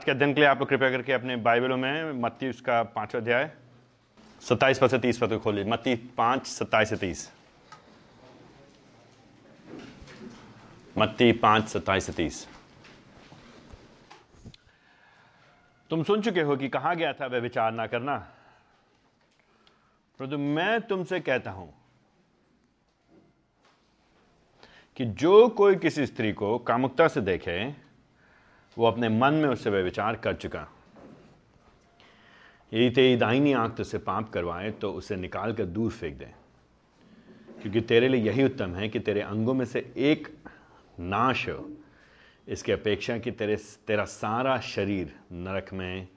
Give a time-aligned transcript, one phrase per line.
[0.00, 3.20] आज के अध्ययन के लिए आप लोग कृपया करके अपने बाइबलों में मत्ती उसका पांचवा
[3.20, 3.52] अध्याय,
[4.40, 7.32] सत्ताईस पद से तीस पद को खोलिए। मत्ती पाँच, सत्ताईस से तीस।
[10.98, 12.48] मत्ती पाँच, सत्ताईस से तीस।
[15.90, 18.16] तुम सुन चुके हो कि कहा गया था वह विचार ना करना?
[20.18, 21.74] परंतु मैं तुमसे कहता हूँ
[24.96, 27.89] कि जो कोई किसी स्त्री को कामुकता से देखे
[28.78, 30.68] वो अपने मन में उससे वह विचार कर चुका।
[32.72, 36.34] यदि तेरी दाहिनी आँख तुझसे पाप करवाए तो उसे निकाल कर दूर फेंक दे।
[37.62, 40.36] क्योंकि तेरे लिए यही उत्तम है कि तेरे अंगों में से एक
[41.00, 41.76] नाश हो।
[42.48, 46.08] इसकी अपेक्षा कि तेरे, तेरा सारा शरीर नरक में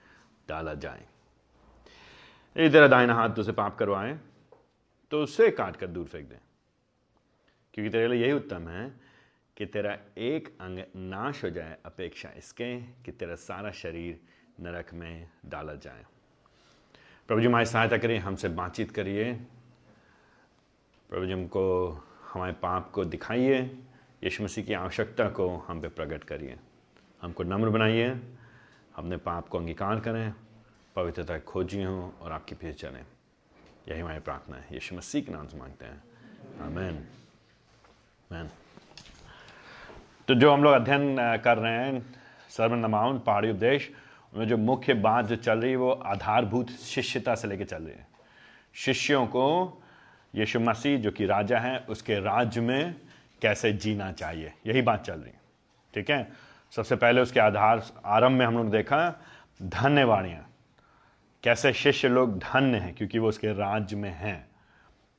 [0.49, 1.05] डाला जाए।
[2.57, 4.19] यदि तेरा दाहिना हाथ तुझसे पाप करवाए
[5.11, 6.37] तो उसे काट कर दूर फेंक दे।
[7.73, 9.02] क्योंकि तेरे लिए यही उत्तम है
[9.57, 14.19] कि तेरा एक अंग नाश हो जाए, अपेक्षा इसके कि तेरा सारा शरीर
[14.59, 16.05] नरक में डाला जाए।
[17.27, 19.33] प्रभु जी, हमारी सहायता करिए, हमसे बातचीत करिए।
[21.09, 21.89] प्रभु जी, हमको,
[22.33, 23.59] हमारे पाप को दिखाइए,
[24.23, 26.57] यीशु मसीह की आवश्यकता को हम पे प्रकट करिए।
[27.21, 28.09] हमको नम्र बनाइए
[28.95, 30.33] अपने पाप को अंगीकार करें,
[30.95, 33.05] पवित्रता खोजी हों और आपके पीछे चलें।
[33.89, 36.03] यही हमारी प्रार्थना है। यीशु मसीह के नाम से मांगते हैं।
[36.61, 37.07] आमेन।
[38.31, 38.49] मैन
[40.27, 42.15] तो जो हम लोग अध्ययन कर रहे हैं
[42.49, 43.91] सर्वन नमाउन पहाड़ी उपदेश,
[44.33, 47.95] उनमें जो मुख्य बात जो चल रही है वो आधारभूत शिष्यता से लेकर चल रही
[47.95, 48.07] है।
[48.73, 49.83] शिष्यों को
[50.35, 52.95] यीशु मसीह, जो कि राजा है, उसके राज्य में
[53.41, 55.41] कैसे जीना चाहिए, यही बात चल रही है।
[55.93, 56.31] ठीक है?
[56.71, 59.21] सबसे पहले उसके आधार, आरंभ में हम लोग देखा,
[59.61, 60.49] धन्यवाणियाँ।
[61.43, 64.52] कैसे शिष्य लोग धन्य हैं, क्योंकि वो उसके राज्य में हैं।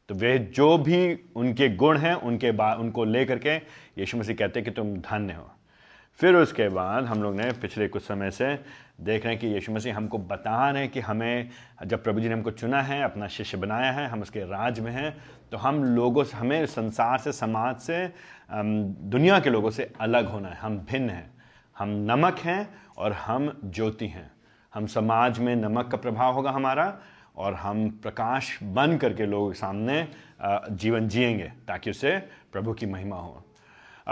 [0.09, 3.55] तो वे जो भी उनके गुण हैं, उनके बाद उनको लेकर के
[3.99, 5.51] यीशु मसीह कहते हैं कि तुम धन्य हो।
[6.21, 8.55] फिर उसके बाद हम लोग ने पिछले कुछ समय से
[9.01, 11.49] देख रहे हैं कि यीशु मसीह हमको बता रहे हैं कि हमें
[11.87, 14.91] जब प्रभु जी ने हमको चुना है, अपना शिष्य बनाया है, हम उसके राज में
[14.93, 15.17] हैं
[15.51, 18.13] तो हम लोगों से, हमें संसार से, समाज से
[18.51, 21.31] दुनिया के लोगों से अलग होना है। हम भिन्न हैं।
[21.77, 24.31] हम नमक हैं और हम ज्योति हैं।
[24.73, 26.87] हम समाज में नमक का प्रभाव होगा हमारा
[27.37, 30.07] और हम प्रकाश बन करके लोगों के सामने
[30.71, 32.17] जीवन जिएँगे ताकि उससे
[32.53, 33.43] प्रभु की महिमा हो।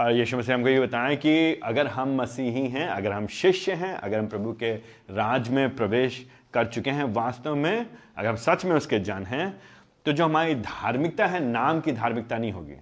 [0.09, 4.19] यीशु मसीह हमको ये बताएँ कि अगर हम मसीही हैं, अगर हम शिष्य हैं, अगर
[4.19, 4.73] हम प्रभु के
[5.11, 7.85] राज में प्रवेश कर चुके हैं, वास्तव में
[8.17, 9.61] अगर हम सच में उसके जन हैं
[10.05, 12.75] तो जो हमारी धार्मिकता है, नाम की धार्मिकता नहीं होगी।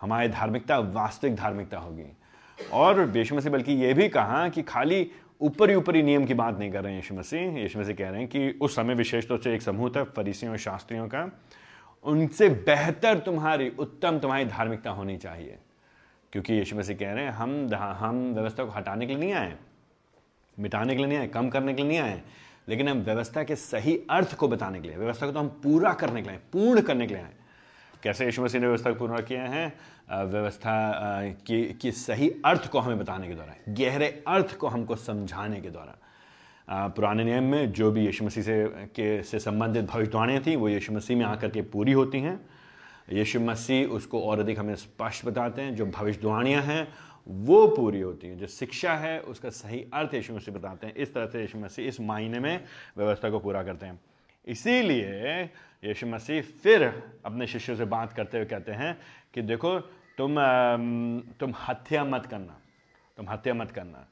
[0.00, 2.06] हमारी धार्मिकता वास्तविक धार्मिकता होगी।
[2.72, 5.10] और यीशु मसीह बल्कि ये भी कहा कि खाली
[5.42, 8.18] ऊपरी ऊपरी नियम की बात नहीं कर रहे हैं यीशु मसीह। यीशु मसीह कह रहे
[8.18, 11.40] हैं कि उस समय विशेष तौर से एक समूह था, फरीसियों और शास्त्रियों का।
[12.04, 15.58] उनसे बेहतर तुम्हारी, उत्तम तुम्हारी धार्मिकता होनी चाहिए।
[16.32, 19.56] क्योंकि यीशु मसीह कह रहे हैं, हम हम व्यवस्था को हटाने के लिए नहीं आए।
[20.58, 22.22] मिटाने के लिए नहीं आए, कम करने के लिए नहीं आए।
[22.68, 25.92] लेकिन हम व्यवस्था के सही अर्थ को बताने के लिए, व्यवस्था को तो हम पूरा
[25.92, 27.32] करने के लिए पूर्ण करने के लिए आए।
[28.02, 29.66] कैसे यीशु मसीह ने व्यवस्था को पूर्ण किया है?
[30.10, 30.72] व्यवस्था
[31.46, 35.70] की, की सही अर्थ को हमें बताने के द्वारा गहरे अर्थ को हमको समझाने के
[35.70, 38.64] द्वारा। पुराने नियम में जो भी यीशु मसीह से
[38.94, 42.40] के से संबंधित भविष्यवाणियाँ थी वो यीशु मसीह में आकर के पूरी होती हैं।
[43.12, 46.86] यीशु मसीह उसको और अधिक हमें स्पष्ट बताते हैं जो भविष्यवाणियाँ हैं
[47.26, 51.14] वो पूरी होती हैं। जो शिक्षा है उसका सही अर्थ यीशु मसीह बताते हैं। इस
[51.14, 52.64] तरह से यीशु मसीह इस मायने में
[52.98, 54.00] व्यवस्था को पूरा करते हैं।
[54.44, 55.48] इसीलिए
[55.82, 56.82] यीशु मसीह फिर
[57.24, 58.96] अपने शिष्यों से बात करते हुए कहते हैं
[59.34, 59.78] कि देखो,
[60.18, 60.36] तुम
[61.40, 62.58] तुम हत्या मत करना,
[63.18, 64.06] तुम हत्या मत करना।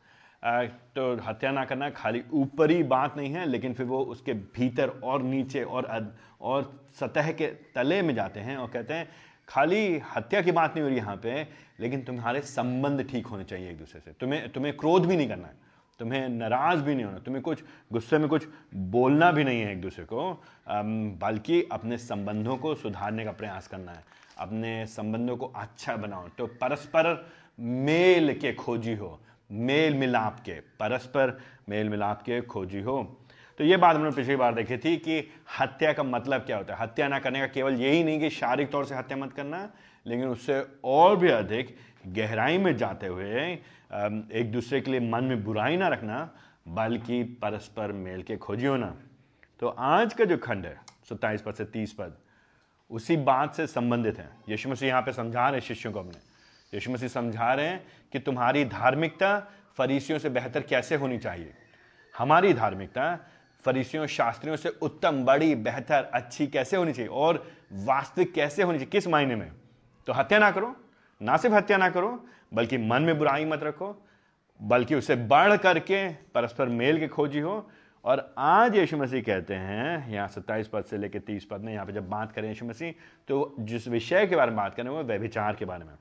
[0.96, 5.22] तो हत्या ना करना खाली ऊपरी बात नहीं है, लेकिन फिर वो उसके भीतर और
[5.22, 9.08] नीचे और और सतह के तले में जाते हैं और कहते हैं,
[9.48, 11.46] खाली हत्या की बात नहीं हो रही यहाँ पे,
[11.80, 15.48] लेकिन तुम्हारे संबंध ठीक होने चाहिए एक दूसरे से। तुम्हें तुम्हें क्रोध भी नहीं करना
[15.48, 15.69] है।
[16.00, 17.62] तुम्हें नाराज़ भी नहीं होना, तुम्हें कुछ
[17.92, 20.42] गुस्से में कुछ बोलना भी नहीं है एक दूसरे को।
[21.20, 24.04] बल्कि अपने संबंधों को सुधारने का प्रयास करना है।
[24.38, 27.14] अपने संबंधों को अच्छा बनाओ तो परस्पर
[27.58, 29.18] मेल के खोजी हो,
[29.50, 31.38] मेल मिलाप के, परस्पर
[31.68, 33.02] मेल मिलाप के खोजी हो।
[33.58, 35.18] तो ये बात हमने पिछली बार देखी थी कि
[35.58, 36.80] हत्या का मतलब क्या होता है?
[36.80, 39.68] हत्या ना करने का केवल यही नहीं कि शारीरिक तौर से हत्या मत करना,
[40.06, 41.76] लेकिन उससे और भी अधिक
[42.06, 43.50] गहराई में जाते हुए
[44.32, 46.30] एक दूसरे के लिए मन में बुराई ना रखना,
[46.68, 48.94] बल्कि परस्पर मेल के खोजी होना।
[49.60, 52.16] तो आज का जो खंड है, सत्ताईस पद से तीस पद,
[52.90, 56.18] उसी बात से संबंधित है। यीशु मसीह यहाँ पे समझा रहे हैं शिष्यों को अपने।
[56.74, 59.38] यीशु मसीह समझा रहे हैं कि तुम्हारी धार्मिकता
[59.76, 61.52] फरीसियों से बेहतर कैसे होनी चाहिए?
[62.18, 63.16] हमारी धार्मिकता
[63.64, 67.08] फरीसियों, शास्त्रियों से उत्तम, बड़ी, बेहतर, अच्छी कैसे होनी चाहिए?
[67.08, 68.90] और वास्तविक कैसे होनी चाहिए?
[68.90, 69.50] किस मायने में?
[70.06, 70.76] तो हत्या ना करो।
[71.20, 72.08] ना सिर्फ़ हत्या ना करो,
[72.54, 73.96] बल्कि मन में बुराई मत रखो,
[74.60, 77.70] बल्कि उसे बढ़ करके परस्पर मेल के खोजी हो।
[78.04, 81.86] और आज यीशु मसीह कहते हैं, यहाँ सत्ताईस पद से लेकर तीस पद में यहाँ
[81.86, 82.92] पे जब बात करें यीशु मसीह
[83.28, 85.94] तो जिस विषय के बारे में बात करें वो व्यभिचार के बारे में,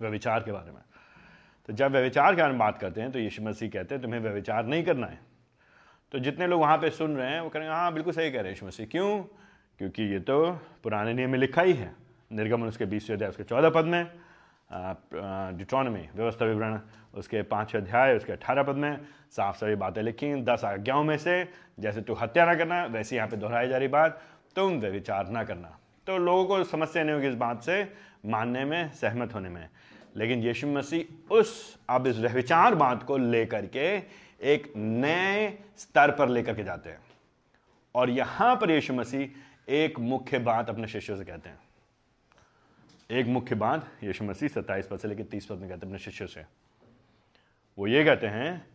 [0.00, 0.80] व्यभिचार के बारे में।
[1.68, 4.20] तो जब व्यविचार के बारे में बात करते हैं तो यीशु मसीह कहते हैं, तुम्हें
[4.20, 5.18] व्यविचार नहीं करना है।
[6.12, 8.44] तो जितने लोग वहाँ पे सुन रहे हैं, वो कहेंगे हाँ बिल्कुल सही कह रहे
[8.44, 9.22] हैं यीशु मसीह। क्यों?
[9.80, 10.50] क्योंकि ये तो
[10.82, 11.94] पुराने नियम में लिखा ही है।
[12.30, 14.04] निर्गमन, उसके बीस अध्याय, उसके चौदह पद में
[15.58, 16.78] डिट्रॉनमी व्यवस्था विवरण,
[17.14, 21.48] उसके पाँच अध्याय, उसके अठारह पद में साफ़ सारी बातें लिखी। दस आज्ञाओं में से,
[21.80, 24.22] जैसे तू हत्या ना करना, वैसे यहाँ पे दोहराई जा रही बात,
[24.56, 27.92] तुम व्यविचार ना करना। तो लोगों को समस्या नहीं होगी इस बात से,
[28.26, 29.68] मानने में, सहमत होने में।
[30.16, 33.96] लेकिन यीशु मसीह उस, अब इस व्यविचार बात को लेकर के
[34.42, 37.00] एक नए स्तर पर लेकर के जाते हैं।
[37.94, 41.58] और यहाँ पर यीशु मसीह एक मुख्य बात अपने शिष्यों से कहते हैं।
[43.14, 45.98] एक मुख्य बात यीशु मसीह, सत्ताईस पद से लेकर तीस पद में कहते हैं, अपने
[45.98, 46.44] शिष्यों से।
[47.78, 48.66] वो ये कहते हैं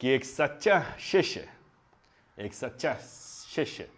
[0.00, 1.48] कि एक सच्चा शिष्य,
[2.38, 2.94] एक सच्चा
[3.54, 3.90] शिष्य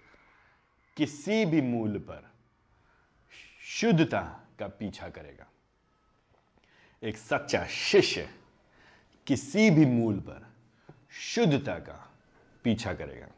[0.96, 2.30] किसी भी मूल पर
[3.64, 4.20] शुद्धता
[4.58, 5.46] का पीछा करेगा।
[7.02, 8.28] एक सच्चा शिष्य
[9.26, 10.46] किसी भी मूल पर
[11.10, 12.12] शुद्धता का
[12.64, 13.28] पीछा करेगा।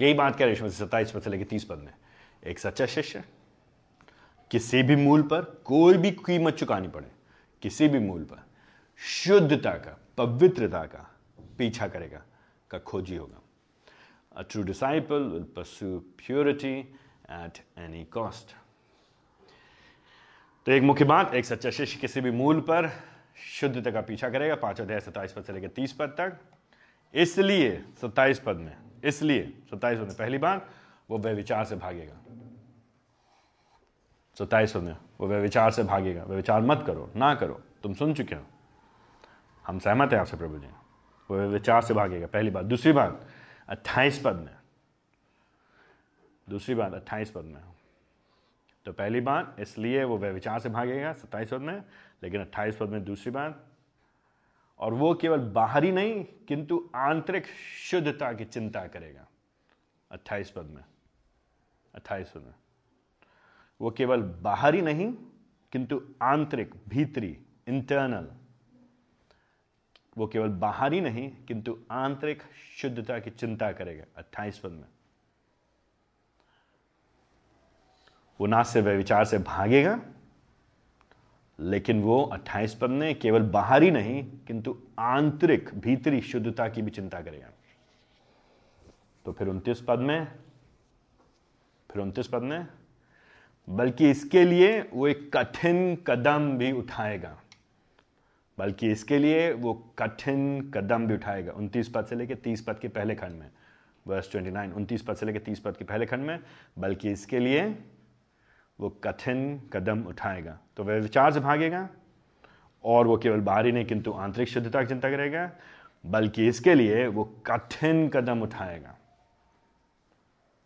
[0.00, 1.94] यही बात कह रहे सत्ताईस पद से लेकर तीस पद में।
[2.46, 3.24] एक सच्चा शिष्य
[4.54, 7.06] किसी भी मूल पर कोई भी कीमत चुकानी पड़े,
[7.62, 8.42] किसी भी मूल पर,
[9.00, 10.98] शुद्धता का, पवित्रता का
[11.58, 12.22] पीछा करेगा,
[12.70, 13.40] का खोजी होगा।
[14.32, 18.54] A true disciple will pursue purity at any cost
[20.66, 22.90] तो एक मुख्य बात, एक सच्चा शिष्य किसी भी मूल पर
[23.50, 26.38] शुद्धता का पीछा करेगा, पाँच अध्याय सत्ताईस पद से लेकर तीस पद तक।
[27.14, 30.66] इसलिए, सत्ताईस पद में, इसलिए, सत्ताईस पद में पहली बार
[31.10, 32.20] वो वह विचार से भागेगा।
[34.38, 38.34] सत्ताईस में वो वह विचार से भागेगा। व्यविचार मत करो, ना करो। तुम सुन चुके
[38.34, 38.42] हो।
[39.66, 40.66] हम सहमत हैं आपसे, प्रभु जी।
[41.30, 43.26] वो व्यविचार से भागेगा। पहली बात। दूसरी बात,
[43.68, 44.56] अट्ठाईस पद में।
[46.48, 47.62] दूसरी बात, अट्ठाईस पद में।
[48.84, 51.84] तो पहली बात, इसलिए वो व्यविचार से भागेगा, सत्ताईस पद में।
[52.22, 53.66] लेकिन अट्ठाईस पद में दूसरी बात,
[54.78, 57.46] और वो केवल बाहरी नहीं, किंतु आंतरिक
[57.90, 59.26] शुद्धता की चिंता करेगा।
[60.10, 60.84] अट्ठाईस पद में।
[61.94, 62.54] अट्ठाईस पद में।
[63.84, 65.12] वो केवल बाहरी नहीं,
[65.72, 67.38] किंतु आंतरिक, भीतरी
[67.68, 68.28] इंटरनल
[70.18, 72.42] वो केवल बाहरी नहीं, किंतु आंतरिक
[72.76, 74.84] शुद्धता की चिंता करेगा, अट्ठाईस पद में।
[78.40, 80.00] वो ना सिर्फ़ विचार से भागेगा,
[81.58, 87.20] लेकिन वो अट्ठाईस पद में केवल बाहरी नहीं, किंतु आंतरिक, भीतरी शुद्धता की भी चिंता
[87.20, 87.50] करेगा।
[89.24, 90.26] तो फिर उनतीस पद में,
[91.90, 92.66] फिर उनतीस पद में
[93.68, 97.36] बल्कि इसके लिए वो एक कठिन कदम भी उठाएगा।
[98.58, 102.88] बल्कि इसके लिए वो कठिन कदम भी उठाएगा। उनतीस पद से लेकर तीस पद के
[102.88, 103.50] पहले खंड में
[104.06, 106.38] वर्स ट्वेंटी नाइन उनतीस पद से लेकर तीस पद के पहले खंड में,
[106.78, 107.64] बल्कि इसके लिए
[108.78, 111.88] वो कठिन कदम उठाएगा। तो वह विचार से भागेगा,
[112.84, 115.50] और वो केवल बाहरी नहीं, किंतु आंतरिक शुद्धता की चिंता करेगा
[116.04, 118.96] बल्कि इसके लिए वो कठिन कदम उठाएगा।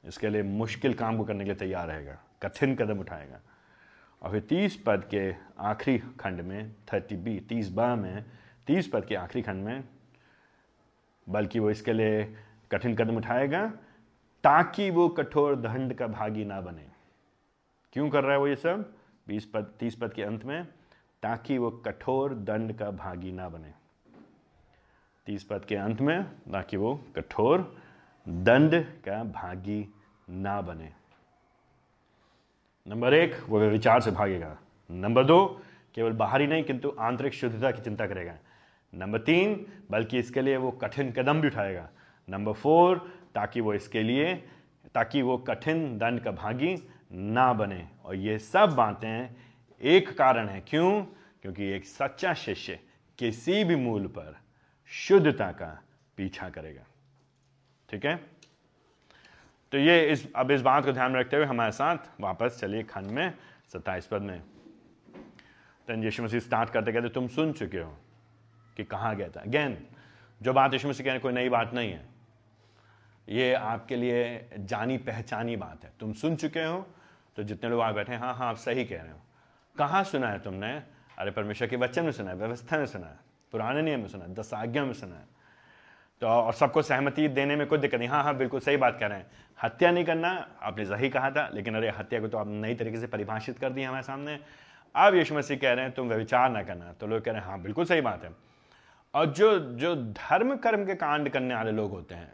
[0.05, 3.41] इसके लिए मुश्किल काम को करने के लिए तैयार रहेगा। कठिन कदम उठाएगा।
[4.23, 8.25] और फिर तीस पद के आखिरी खंड में थर्टी बी तीस बा में,
[8.67, 9.85] तीस पद के आखिरी खंड में,
[11.29, 12.37] बल्कि वो इसके लिए
[12.73, 13.67] कठिन कदम उठाएगा,
[14.45, 16.87] ताकि वो कठोर दंड का भागी ना बने।
[17.93, 18.95] क्यों कर रहा है वो ये सब?
[19.29, 20.65] बीस पद, तीस पद के अंत में,
[21.23, 23.73] ताकि वो कठोर दंड का भागी ना बने।
[25.27, 27.83] तीस पद के अंत में, ताकि वो कठोर
[28.29, 29.95] दंड का भागी
[30.31, 30.93] ना बने।
[32.87, 34.59] नंबर एक, वो विचार से भागेगा।
[34.91, 35.63] नंबर दो,
[35.95, 38.35] केवल बाहरी नहीं, किंतु आंतरिक शुद्धता की चिंता करेगा।
[38.95, 41.89] नंबर तीन, बल्कि इसके लिए वो कठिन कदम भी उठाएगा।
[42.31, 44.35] नंबर फोर, ताकि वो इसके लिए,
[44.95, 49.31] ताकि वो कठिन दंड का भागी ना बने। और ये सब बातें
[49.83, 51.03] एक कारण है। क्यों?
[51.43, 52.81] क्योंकि एक सच्चा शिष्य
[53.19, 54.37] किसी भी मूल पर
[54.87, 55.83] शुद्धता का
[56.17, 56.83] पीछा करेगा।
[57.91, 58.38] ठीक है?
[59.73, 62.83] तो ये इस, अब इस बात को ध्यान में रखते हुए हमारे साथ वापस चलिए
[62.83, 63.35] खंड में
[63.73, 64.43] सत्ताईस पद में।
[65.89, 67.97] तो यीशु मसीह स्टार्ट करते कहते, तुम सुन चुके हो
[68.77, 69.41] कि कहाँ गया था?
[69.41, 69.87] अगेन
[70.43, 72.07] जो बात यीशु मसीह कहने, कोई नई बात नहीं है।
[73.29, 76.87] ये आपके लिए जानी पहचानी बात है। तुम सुन चुके हो
[77.37, 79.19] तो जितने लोग आ बैठे हैं हाँ हाँ आप सही कह रहे हो।
[79.79, 80.83] कहाँ सुना है तुमने?
[81.19, 83.17] अरे, परमेश्वर के बच्चन में सुना है, व्यवस्था में सुना है,
[83.53, 85.38] पुराने नियम में सुना है, दस आज्ञा में सुना है।
[86.23, 89.09] तो और सबको सहमति देने में कोई दिक्कत नहीं। हाँ हाँ बिल्कुल सही बात कर
[89.09, 89.27] रहे हैं।
[89.63, 92.99] हत्या नहीं करना, आपने सही कहा था, लेकिन अरे, हत्या को तो आप नई तरीके
[92.99, 94.39] से परिभाषित कर दी हमारे सामने।
[94.95, 97.49] अब यीशु मसीह कह रहे हैं, तुम व्यविचार ना करना। तो लोग कह रहे हैं
[97.49, 98.31] हाँ बिल्कुल सही बात है।
[99.15, 102.33] और जो जो धर्म कर्म के कांड करने वाले लोग होते हैं,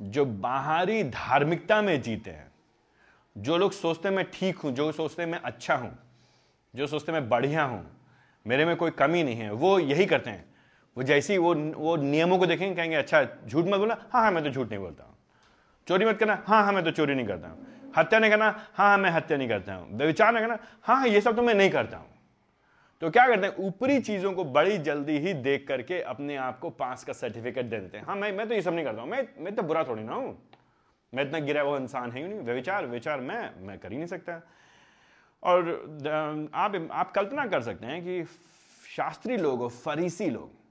[0.00, 2.52] जो बाहरी धार्मिकता में जीते हैं,
[3.38, 5.98] जो लोग सोचते मैं ठीक हूँ, जो सोचते मैं अच्छा हूँ,
[6.74, 7.86] जो सोचते मैं बढ़िया हूँ,
[8.46, 10.53] मेरे में कोई कमी नहीं है, वो यही करते हैं।
[10.96, 14.42] वो जैसी वो वो नियमों को देखेंगे, कहेंगे अच्छा झूठ मत बोलना। हाँ हाँ मैं
[14.44, 15.14] तो झूठ नहीं बोलता हूँ।
[15.88, 18.46] चोरी मत करना। हाँ हाँ मैं तो चोरी नहीं करता हूँ। हत्या नहीं करना?
[18.74, 20.58] हाँ हाँ मैं हत्या नहीं करता हूँ। व्यविचार नहीं करना?
[20.82, 22.06] हाँ हाँ ये सब तो मैं नहीं करता हूँ।
[23.02, 23.54] तो क्या करते हैं?
[23.58, 27.78] ऊपरी चीज़ों को बड़ी जल्दी ही देख करके अपने आप को पास का सर्टिफिकेट दे
[27.78, 29.84] देते हैं। हाँ मैं मैं तो ये सब नहीं करता हूँ। मैं मैं तो बुरा
[29.84, 30.36] थोड़ी ना हूँ।
[31.12, 34.06] मैं इतना गिरा हुआ इंसान है ही नहीं। व्यविचार विचार मैं मैं कर ही नहीं
[34.06, 34.40] सकता।
[35.42, 38.24] और आप आप कल्पना कर सकते हैं कि
[38.96, 40.63] शास्त्री लोग और फरीसी लोग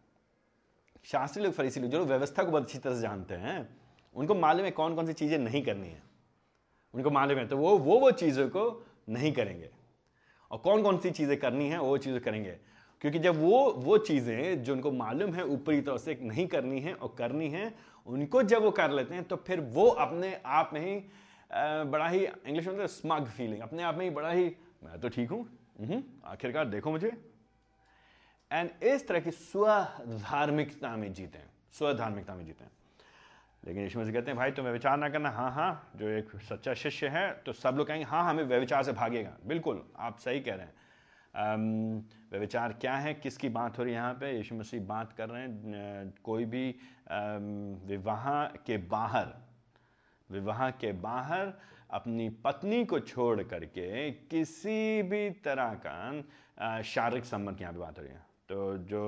[1.06, 3.68] शास्त्री लोग फरीसी लोग जो व्यवस्था को बहुत अच्छी तरह से जानते हैं
[4.16, 6.02] उनको मालूम है कौन कौन सी चीज़ें नहीं करनी है।
[6.94, 8.64] उनको मालूम है तो वो वो वो चीज़ों को
[9.10, 9.70] नहीं करेंगे।
[10.52, 12.58] और कौन कौन सी चीज़ें करनी है वो चीज़ें करेंगे।
[13.02, 16.94] क्योंकि जब वो वो चीज़ें जो उनको मालूम है ऊपरी तौर से नहीं करनी है
[16.94, 17.74] और करनी है
[18.08, 20.96] उनको जब वो कर लेते हैं तो फिर वो अपने आप में ही
[21.92, 24.46] बड़ा ही इंग्लिश में स्मग फीलिंग अपने आप में ही बड़ा ही
[24.84, 25.42] मैं तो ठीक हूँ
[25.80, 27.12] हम्म, आखिरकार देखो मुझे।
[28.54, 32.72] एंड इस तरह की स्वधार्मिकता में जीते हैं, स्वधार्मिकता में जीते हैं।
[33.64, 36.74] लेकिन यीशु मसीह कहते हैं, भाई तुम्हें विचार ना करना। हाँ हाँ जो एक सच्चा
[36.76, 40.56] शिष्य है तो सब लोग कहेंगे हाँ हमें व्यविचार से भागेगा। बिल्कुल, आप सही कह
[40.56, 40.74] रहे हैं।
[42.32, 43.14] व्यविचार क्या है?
[43.14, 44.32] किसकी बात हो रही है यहाँ पे?
[44.32, 46.76] यीशु मसीह बात कर रहे हैं कोई भी
[47.88, 49.34] विवाह के बाहर,
[50.30, 51.54] विवाह के बाहर
[51.92, 57.98] अपनी पत्नी को छोड़ करके किसी भी तरह का शारीरिक संबंध की यहाँ पे बात
[57.98, 59.02] हो रही है। तो जो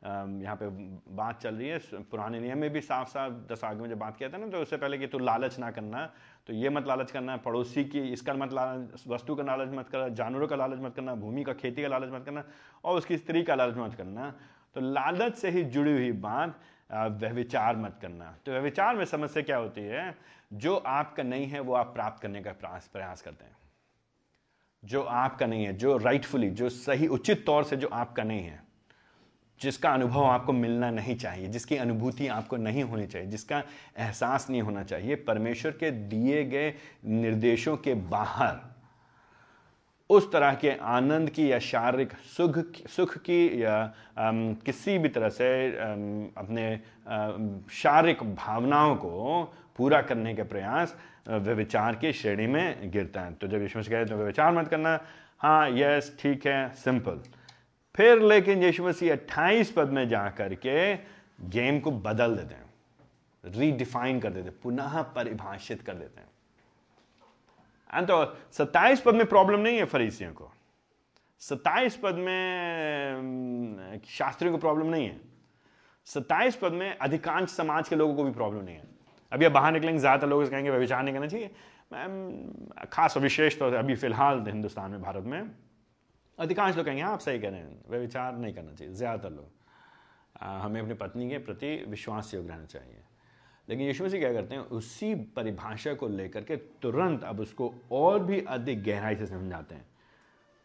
[0.00, 0.68] यहाँ पे
[1.12, 1.78] बात चल रही है
[2.10, 4.58] पुराने नियम में भी साफ़ साफ़ दस आगे में जब बात किया था ना तो
[4.58, 6.04] उससे पहले कि तू लालच ना करना
[6.46, 10.08] तो ये मत लालच करना, पड़ोसी की इसका मत लालच, वस्तु का लालच मत करना,
[10.08, 12.44] जानवरों का लालच मत करना, भूमि का, खेती का लालच मत करना
[12.84, 14.30] और उसकी स्त्री का लालच मत करना।
[14.74, 16.60] तो लालच से ही जुड़ी हुई बात
[16.92, 20.14] व्यविचार मत करना। तो व्यविचार में समस्या क्या होती है?
[20.52, 23.56] जो आपका नहीं है, वो आप प्राप्त करने का प्रयास करते हैं।
[24.82, 28.67] जो आपका नहीं है, जो राइटफुली जो सही, उचित तौर से जो आपका नहीं है
[29.60, 33.62] जिसका अनुभव आपको मिलना नहीं चाहिए जिसकी अनुभूति आपको नहीं होनी चाहिए जिसका
[33.98, 36.74] एहसास नहीं होना चाहिए परमेश्वर के दिए गए
[37.04, 38.56] निर्देशों के बाहर
[40.10, 45.28] उस तरह के आनंद की या शारीरिक सुख सुख की या आम, किसी भी तरह
[45.28, 45.48] से
[45.78, 46.80] आम, अपने
[47.72, 49.42] शारीरिक भावनाओं को
[49.76, 50.96] पूरा करने के प्रयास
[51.28, 54.98] व्यविचार की श्रेणी में गिरता है। तो जब यीशु मसीह कहते तो व्यविचार मत करना।
[55.38, 57.20] हाँ यस ठीक है सिंपल।
[57.98, 60.94] फिर लेकिन यीशु मसीह अट्ठाईस पद में जाकर के
[61.50, 62.66] गेम को बदल देते हैं।
[63.44, 66.28] रीडिफाइन कर देते हैं, पुनः परिभाषित कर देते हैं।
[67.90, 70.50] एंड तो सत्ताईस पद में प्रॉब्लम नहीं है फरीसियों को।
[71.42, 75.20] सत्ताईस पद में शास्त्रियों को प्रॉब्लम नहीं है।
[76.06, 78.88] सत्ताईस पद में अधिकांश समाज के लोगों को भी प्रॉब्लम नहीं है।
[79.32, 83.70] अभी अब बाहर निकलेंगे, ज़्यादातर लोग कहेंगे विचार नहीं करना चाहिए। खास और विशेष तौर
[83.70, 85.50] से अभी फ़िलहाल हिंदुस्तान में, भारत में।
[86.38, 89.30] अधिकांश लोग कहेंगे हाँ, आप सही कह रहे हैं वे विचार नहीं करना चाहिए ज़्यादातर
[89.30, 89.50] लोग।
[90.40, 93.02] हमें अपनी पत्नी के प्रति विश्वास योग रहना चाहिए।
[93.68, 98.18] लेकिन यीशु मसीह क्या करते हैं उसी परिभाषा को लेकर के तुरंत अब उसको और
[98.24, 99.86] भी अधिक गहराई से समझाते हैं।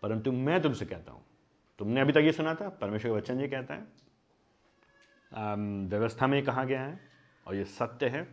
[0.03, 1.23] परंतु मैं तुमसे कहता हूँ
[1.79, 4.01] तुमने अभी तक ये सुना था परमेश्वर के वचन जी कहता है
[5.89, 6.99] व्यवस्था में कहा गया है
[7.45, 8.27] और ये सत्य है।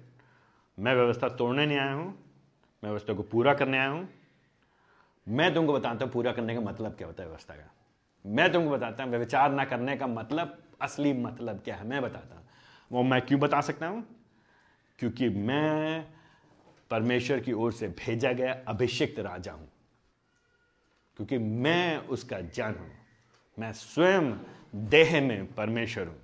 [0.78, 2.06] मैं व्यवस्था तोड़ने नहीं आया हूँ
[2.82, 4.08] मैं व्यवस्था को पूरा करने आया हूँ
[5.28, 7.74] मैं तुमको बताता हूँ, पूरा करने का मतलब क्या होता है व्यवस्था का?
[8.26, 11.86] मैं तुमको बताता हूँ, व्यविचार ना करने का मतलब असली मतलब क्या है?
[11.86, 12.46] मैं बताता हूँ।
[12.92, 14.06] वो मैं क्यों बता सकता हूँ?
[14.98, 16.06] क्योंकि मैं
[16.90, 19.68] परमेश्वर की ओर से भेजा गया अभिषिक्त राजा हूँ।
[21.16, 22.92] क्योंकि मैं उसका जन हूँ।
[23.58, 24.32] मैं स्वयं
[24.74, 26.20] देह में परमेश्वर हूँ।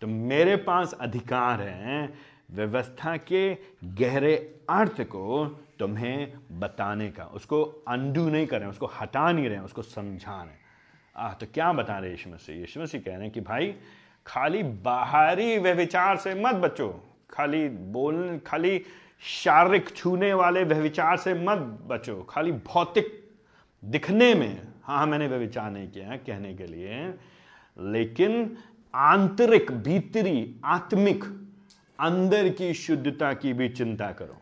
[0.00, 2.14] तो मेरे पास अधिकार है
[2.50, 8.86] व्यवस्था के गहरे अर्थ को तुम्हें बताने का। उसको अंडू नहीं कर रहे हैं उसको
[9.00, 10.60] हटा नहीं रहे हैं उसको समझा रहे हैं
[11.16, 12.56] आ तो क्या बता रहे यीशु मसीह?
[12.56, 13.74] यीशु मसीह कह रहे हैं कि भाई
[14.26, 16.88] खाली बाहरी व्यविचार से मत बचो।
[17.30, 18.84] खाली बोल खाली
[19.22, 21.58] शारीरिक छूने वाले व्यविचार से मत
[21.88, 23.06] बचो। खाली भौतिक
[23.82, 27.14] दिखने में हाँ, मैंने व्यविचार नहीं किया है कहने के लिए
[27.76, 28.56] लेकिन
[28.94, 31.24] आंतरिक भीतरी आत्मिक
[31.98, 34.41] अंदर की शुद्धता की भी चिंता करो।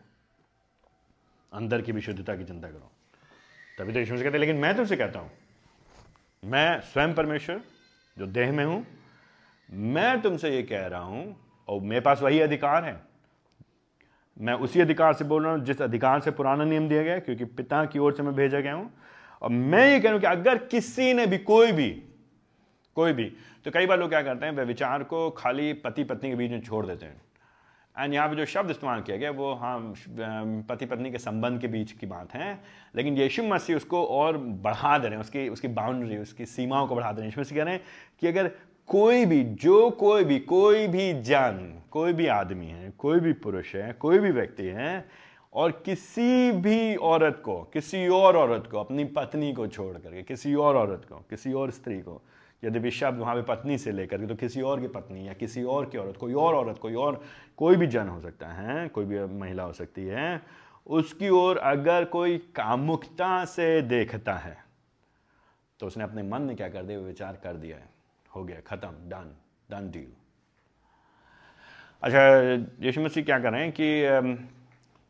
[1.51, 2.91] अंदर की भी शुद्धता की चिंता करो।
[3.77, 5.31] तभी तो यीशु से कहते लेकिन मैं तुमसे कहता हूँ,
[6.43, 7.61] मैं स्वयं परमेश्वर,
[8.17, 8.85] जो देह में हूँ,
[9.69, 11.35] मैं तुमसे ये कह रहा हूँ,
[11.67, 12.99] और मेरे पास वही अधिकार है।
[14.37, 17.45] मैं उसी अधिकार से बोल रहा हूँ, जिस अधिकार से पुराना नियम दिया गया क्योंकि
[17.47, 18.91] पिता की ओर से मैं भेजा गया हूँ।
[19.41, 21.89] और मैं ये कह रहा हूँ कि अगर किसी ने भी, कोई भी
[22.97, 23.25] कोई भी
[23.65, 26.51] तो कई बार लोग क्या करते हैं, वे विचार को खाली पति पत्नी के बीच
[26.51, 27.21] में छोड़ देते हैं।
[27.99, 29.93] एंड यहाँ पे जो शब्द इस्तेमाल किया गया, वो हाँ
[30.69, 32.59] पति पत्नी के संबंध के बीच की बात है।
[32.95, 36.95] लेकिन यीशु मसीह उसको और बढ़ा दे रहे हैं, उसकी उसकी बाउंड्री उसकी सीमाओं को
[36.95, 37.83] बढ़ा दे रहे हैं। यीशु मसीह कह रहे हैं
[38.19, 38.51] कि अगर
[38.87, 43.75] कोई भी, जो कोई भी कोई भी जन, कोई भी आदमी है, कोई भी पुरुष
[43.75, 45.05] है, कोई भी व्यक्ति है,
[45.53, 50.53] और किसी भी औरत को, किसी और औरत को, अपनी पत्नी को छोड़ करके, किसी
[50.55, 52.21] और औरत को, किसी और स्त्री को
[52.63, 55.33] यदि भी शब्द वहाँ पे पत्नी से लेकर के तो किसी और की पत्नी या
[55.33, 57.21] किसी और की औरत, कोई और औरत, कोई और,
[57.57, 60.41] कोई भी जन हो सकता है, कोई भी महिला हो सकती है,
[60.87, 64.57] उसकी ओर अगर कोई कामुकता से देखता है
[65.79, 67.89] तो उसने अपने मन में क्या कर दिया, विचार कर दिया है।
[68.29, 69.35] हो गया, खत्म डन
[69.71, 70.11] डन डील
[72.03, 72.21] अच्छा
[72.85, 73.87] यीशु मसीह क्या कर कि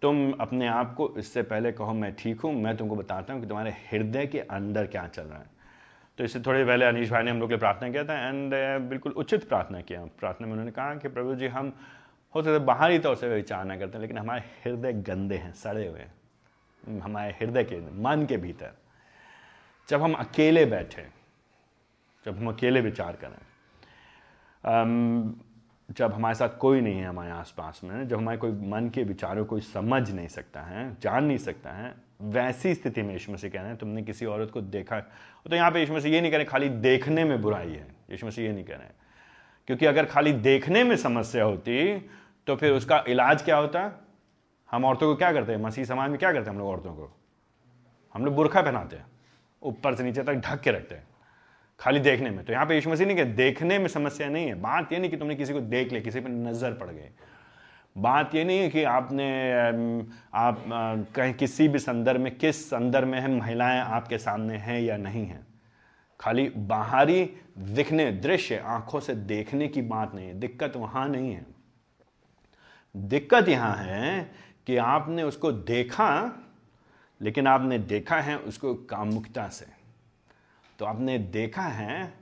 [0.02, 3.48] तुम अपने आप को इससे पहले कहो, मैं ठीक हूँ, मैं तुमको बताता हूँ कि
[3.48, 5.50] तुम्हारे हृदय के अंदर क्या चल रहा है।
[6.18, 8.54] तो इससे थोड़ी पहले अनिश भाई ने हम लोग के प्रार्थना किया था एंड
[8.90, 11.74] बिल्कुल उचित प्रार्थना किया। प्रार्थना में उन्होंने कहा कि प्रभु जी, हम
[12.36, 16.00] हो सकते बाहरी तौर से विचार ना करते लेकिन हमारे हृदय गंदे हैं, सड़े हुए
[16.00, 18.72] हैं। हमारे हृदय के, मन के भीतर।
[19.90, 21.06] जब हम अकेले बैठे,
[22.26, 23.38] जब हम अकेले विचार करें
[25.90, 29.46] जब हमारे साथ कोई नहीं है हमारे आसपास में, जब हमारे कोई मन के विचारों
[29.46, 33.60] कोई समझ नहीं सकता है, जान नहीं सकता है वैसी स्थिति में यीशु मसीह कह
[33.60, 36.38] रहे हैं, तुमने किसी औरत को देखा तो यहाँ पे यीशु मसीह ये नहीं कह
[36.38, 38.96] रहे खाली देखने में बुराई है। यीशु मसीह ये नहीं कह रहे हैं।
[39.68, 41.98] क्योंकि अगर खाली देखने में समस्या होती
[42.48, 43.92] तो फिर उसका इलाज क्या होता?
[44.70, 45.60] हम औरतों को क्या करते हैं?
[45.60, 47.12] मसीह समाज में क्या करते हैं हम लोग औरतों को?
[48.16, 49.06] हम लोग बुरखा पहनाते हैं,
[49.62, 51.04] ऊपर से नीचे तक ढक के रखते हैं,
[51.80, 54.56] खाली देखने में। तो यहाँ पे यीशु मसीह नहीं कहे देखने में समस्या नहीं है।
[54.62, 57.10] बात ये नहीं कि तुमने किसी को देख लिया, किसी पर नज़र पड़ गई।
[57.98, 59.28] बात ये नहीं है कि आपने
[60.34, 60.66] आप
[61.16, 65.26] कहीं किसी भी संदर्भ में, किस संदर्भ में है, महिलाएँ आपके सामने हैं या नहीं
[65.26, 65.48] हैं।
[66.20, 67.24] खाली बाहरी
[67.58, 71.46] दिखने, दृश्य, आँखों से देखने की बात नहीं है। दिक्कत वहाँ नहीं है।
[72.96, 74.32] दिक्कत यहाँ है
[74.68, 76.32] कि आपने उसको देखा,
[77.22, 79.66] लेकिन आपने देखा है उसको कामुकता से।
[80.80, 82.14] तो आपने देखा है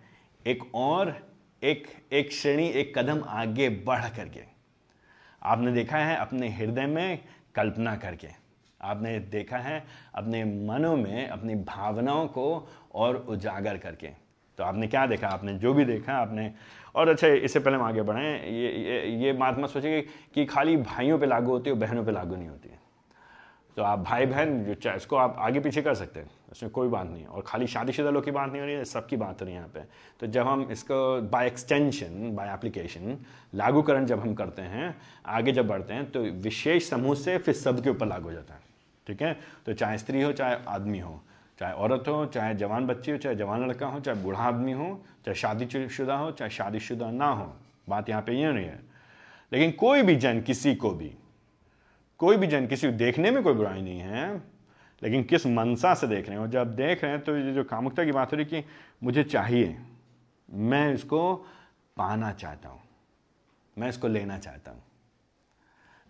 [0.48, 1.28] एक और,
[1.63, 4.59] एक एक श्रेणी, एक कदम आगे बढ़ करके।
[5.50, 7.20] आपने देखा है अपने हृदय में
[7.56, 8.28] कल्पना करके।
[8.82, 9.84] आपने देखा है
[10.16, 14.08] अपने मनों में, अपनी भावनाओं को और उजागर करके।
[14.58, 15.28] तो आपने क्या देखा?
[15.28, 16.52] आपने जो भी देखा, आपने
[16.96, 20.02] और अच्छा इससे पहले हम आगे बढ़ें। ये ये ये बात मत सोचिए
[20.34, 22.80] कि खाली भाइयों पे लागू होती है बहनों पे लागू नहीं होती है।
[23.78, 26.88] तो आप भाई बहन जो चाहे इसको आप आगे पीछे कर सकते हैं। उसमें कोई
[26.88, 29.42] बात नहीं है। और खाली शादीशुदा लोग की बात नहीं हो रही है, सबकी बात
[29.42, 29.84] हो रही है यहाँ पे।
[30.20, 33.18] तो जब हम इसको बाय एक्सटेंशन बाय एप्लीकेशन
[33.56, 37.84] लागूकरण जब हम करते हैं, आगे जब बढ़ते हैं तो विशेष समूह से फिर सब
[37.84, 38.62] के ऊपर लागू हो जाता है।
[39.08, 39.34] ठीक है?
[39.66, 41.20] तो चाहे स्त्री हो, चाहे आदमी हो,
[41.60, 45.04] चाहे औरत हो, चाहे जवान बच्ची हो, चाहे जवान लड़का हो, चाहे बूढ़ा आदमी हो,
[45.26, 47.54] चाहे शादीशुदा हो, चाहे शादीशुदा ना हो,
[47.90, 48.80] बात यहाँ पे ये नहीं है।
[49.54, 51.12] लेकिन कोई भी जन किसी को भी,
[52.18, 54.59] कोई भी जन किसी को देखने में कोई बुराई नहीं है
[55.04, 56.42] लेकिन किस मनसा से देख रहे हैं?
[56.42, 58.64] और जब देख रहे हैं तो ये जो कामुकता की बात हो रही कि
[59.04, 59.78] मुझे चाहिए
[60.50, 61.34] मैं इसको
[61.98, 62.82] पाना चाहता हूँ
[63.78, 64.84] मैं इसको लेना चाहता हूँ।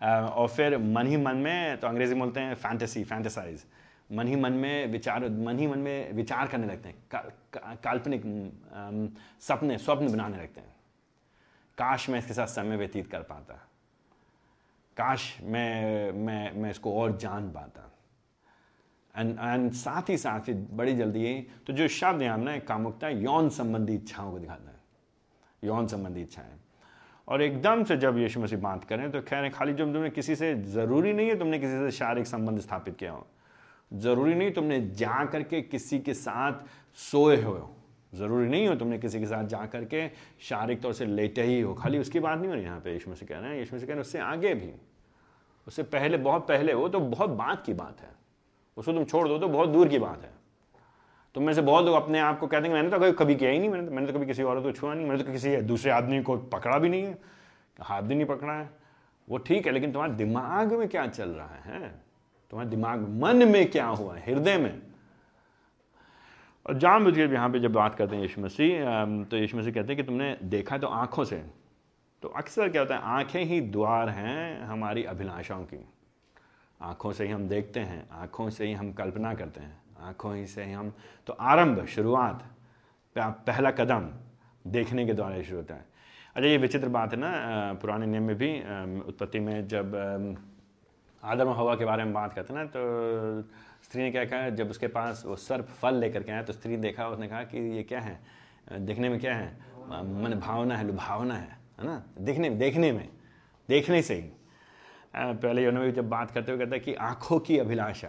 [0.00, 3.64] और फिर मन ही मन में तो अंग्रेज़ी में बोलते हैं फैंटेसी फैंटेसाइज
[4.12, 7.74] मन ही मन में विचार मन ही मन में विचार करने लगते हैं का, का,
[7.84, 8.22] काल्पनिक
[9.40, 10.74] सपने स्वप्न बनाने लगते हैं।
[11.78, 13.54] काश मैं इसके साथ समय व्यतीत कर पाता।
[14.96, 17.86] काश मैं मैं मैं इसको और जान पाता।
[19.14, 23.08] एंड एंड साथ ही साथ ही बड़ी जल्दी ही तो जो शब्द यहाँ ना कामुकता
[23.08, 24.78] यौन संबंधी इच्छाओं को दिखाता है।
[25.62, 26.58] यौन संबंधी इच्छाएँ।
[27.28, 30.10] और एकदम से जब यीशु मसीह बात करें तो कह रहे हैं, खाली जब तुमने
[30.10, 33.26] किसी से, ज़रूरी नहीं है तुमने किसी से शारीरिक संबंध स्थापित किया हो।
[33.92, 36.52] ज़रूरी नहीं तुमने जा करके किसी के साथ
[37.00, 37.76] सोए हो।
[38.14, 40.08] ज़रूरी नहीं हो तुमने किसी के साथ जा करके
[40.40, 43.10] शारीरिक तौर से लेटे ही हो। खाली उसकी बात नहीं हो रही यहाँ पे यीशु
[43.10, 44.72] मसीह कह रहे हैं। यीशु मसीह कह रहे हैं, उससे आगे भी,
[45.66, 48.18] उससे पहले, बहुत पहले हो तो बहुत बात की बात है।
[48.80, 50.30] उसको तुम छोड़ दो तो बहुत दूर की बात है।
[51.34, 53.50] तुम में से बहुत लोग अपने आप को कहते हैं मैंने तो कभी कभी किया
[53.50, 55.56] ही नहीं मैंने तो, मैंने तो कभी किसी औरत को छुआ नहीं मैंने तो किसी
[55.56, 57.18] दूसरे आदमी को पकड़ा भी नहीं है।
[57.80, 58.68] हाथ भी नहीं पकड़ा है।
[59.28, 61.88] वो ठीक है लेकिन तुम्हारे दिमाग में क्या चल रहा है?
[62.52, 64.24] तुम्हारे दिमाग मन में क्या हुआ है?
[64.26, 64.82] हृदय में।
[66.66, 69.86] और जान बुझ यहाँ पे जब बात करते हैं यीशु मसीह तो यीशु मसीह कहते
[69.86, 71.42] हैं कि तुमने देखा तो आँखों से।
[72.22, 75.84] तो अक्सर क्या होता है आँखें ही द्वार हैं हमारी अभिलाषाओं की।
[76.80, 80.46] आँखों से ही हम देखते हैं, आँखों से ही हम कल्पना करते हैं, आँखों ही
[80.46, 80.92] से ही हम
[81.26, 82.44] तो आरंभ, शुरुआत
[83.16, 84.08] पहला कदम
[84.64, 85.84] देखने के द्वारा शुरू होता है।
[86.36, 88.52] अच्छा ये विचित्र बात है ना पुराने नियम में भी
[89.00, 89.94] उत्पत्ति में जब
[91.22, 93.42] आदम हवा के बारे में बात करते हैं ना तो
[93.84, 96.76] स्त्री ने क्या कहा, जब उसके पास वो सर्प फल लेकर के आया तो स्त्री
[96.76, 98.20] देखा, उसने कहा कि ये क्या है
[98.78, 99.48] देखने में क्या है?
[99.88, 102.02] मन भावना है, लुभावना है है ना?
[102.18, 103.08] दिखने, देखने में,
[103.68, 104.30] देखने से ही।
[105.14, 108.08] पहले उन्होंने जब बात करते हुए कहता है कि आँखों की अभिलाषा।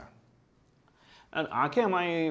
[1.34, 2.30] आँखें हमारी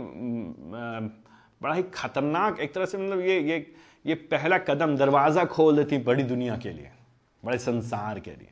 [1.63, 3.75] बड़ा ही खतरनाक, एक तरह से मतलब ये ये
[4.07, 6.91] ये पहला कदम दरवाज़ा खोल देती बड़ी दुनिया के लिए,
[7.43, 8.49] बड़े संसार के लिए।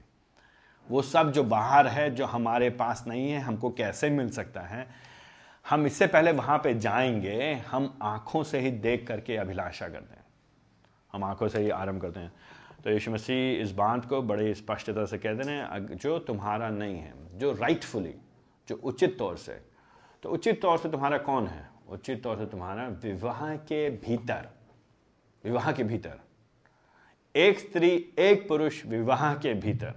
[0.88, 4.86] वो सब जो बाहर है, जो हमारे पास नहीं है, हमको कैसे मिल सकता है?
[5.66, 10.24] हम इससे पहले वहाँ पे जाएँगे, हम आँखों से ही देख करके अभिलाषा करते हैं।
[11.12, 12.32] हम आँखों से ही आरंभ करते हैं।
[12.84, 17.12] तो यीशु मसीह इस बात को बड़े स्पष्टता से कहते हैं जो तुम्हारा नहीं है,
[17.38, 18.14] जो राइटफुली
[18.68, 19.60] जो उचित तौर से
[20.22, 21.68] तो उचित तौर से तुम्हारा कौन है?
[21.88, 24.48] उचित तौर से तुम्हारा विवाह के भीतर,
[25.44, 26.20] विवाह के भीतर।
[27.34, 29.94] एक स्त्री, एक पुरुष विवाह के भीतर।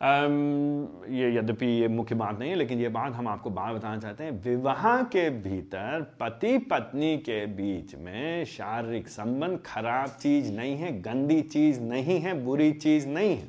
[0.00, 4.24] ये यद्यपि ये मुख्य बात नहीं है, लेकिन ये बात हम आपको बात बताना चाहते
[4.24, 11.00] हैं। विवाह के भीतर पति पत्नी के बीच में शारीरिक संबंध खराब चीज़ नहीं है,
[11.02, 13.48] गंदी चीज़ नहीं है, बुरी चीज़ नहीं है।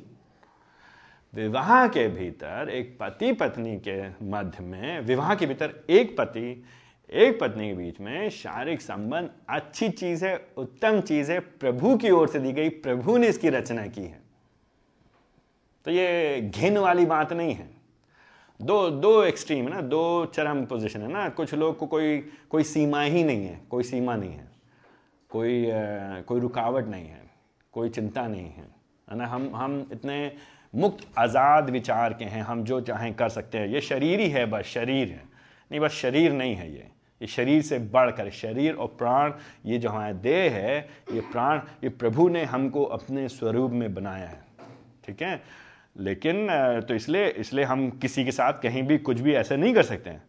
[1.34, 6.64] विवाह के भीतर एक पति पत्नी के मध्य में, विवाह के भीतर एक पति,
[7.12, 12.10] एक पत्नी के बीच में शारीरिक संबंध अच्छी चीज़ है, उत्तम चीज़ है, प्रभु की
[12.10, 14.27] ओर से दी गई, प्रभु ने इसकी रचना की है।
[15.86, 17.68] तो ये घिन वाली बात नहीं है।
[18.60, 22.18] दो दो एक्सट्रीम है ना दो चरम पोजीशन है ना। कुछ लोग को कोई
[22.50, 24.46] कोई सीमा ही नहीं है कोई सीमा नहीं है।
[25.30, 27.20] कोई आ, कोई रुकावट नहीं है
[27.74, 28.66] कोई चिंता नहीं है
[29.10, 29.26] ना?
[29.26, 30.32] हम हम इतने
[30.74, 34.44] मुक्त आज़ाद विचार के हैं हम जो चाहें कर सकते हैं। ये शरीर ही है
[34.46, 35.22] बस शरीर है।
[35.70, 36.86] नहीं बस शरीर नहीं है ये।
[37.20, 39.32] ये शरीर से बढ़कर शरीर और प्राण
[39.66, 40.78] ये जो हमारा देह है
[41.12, 44.42] ये प्राण ये प्रभु ने हमको अपने स्वरूप में बनाया है।
[45.06, 45.40] ठीक है?
[45.98, 46.46] लेकिन
[46.88, 50.10] तो इसलिए इसलिए हम किसी के साथ कहीं भी कुछ भी ऐसे नहीं कर सकते
[50.10, 50.22] हैं।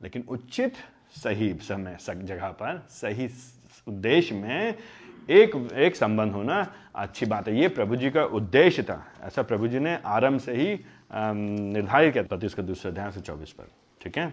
[0.00, 0.74] लेकिन उचित
[1.16, 3.28] सही समय जगह पर सही
[3.88, 4.74] उद्देश्य में
[5.30, 6.60] एक एक संबंध होना
[6.94, 10.54] अच्छी बात है। ये प्रभु जी का उद्देश्य था। ऐसा प्रभु जी ने आरंभ से
[10.54, 10.78] ही
[11.12, 13.70] निर्धारित किया उत्पत्ति उसका दूसरा अध्याय से चौबीस पर।
[14.02, 14.28] ठीक है?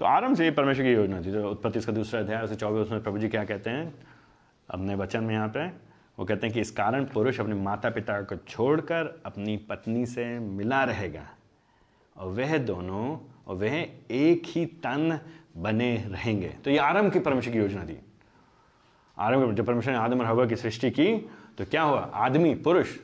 [0.00, 2.92] तो आरंभ से ही परमेश्वर की योजना थी। तो उत्पत्ति उसका दूसरा अध्याय से चौबीस
[2.92, 3.94] में प्रभु जी क्या कहते हैं?
[4.68, 5.68] अपने वचन में यहाँ पे
[6.18, 10.38] वो कहते हैं कि इस कारण पुरुष अपने माता पिता को छोड़कर अपनी पत्नी से
[10.38, 11.26] मिला रहेगा
[12.16, 13.74] और वह दोनों और वह
[14.10, 15.18] एक ही तन
[15.56, 17.98] बने रहेंगे। तो ये आरंभ की परमेश्वर की योजना थी।
[19.18, 21.98] आरंभ जब परमेश्वर ने आदम और हवा की सृष्टि की तो क्या हुआ?
[22.14, 22.96] आदमी, पुरुष,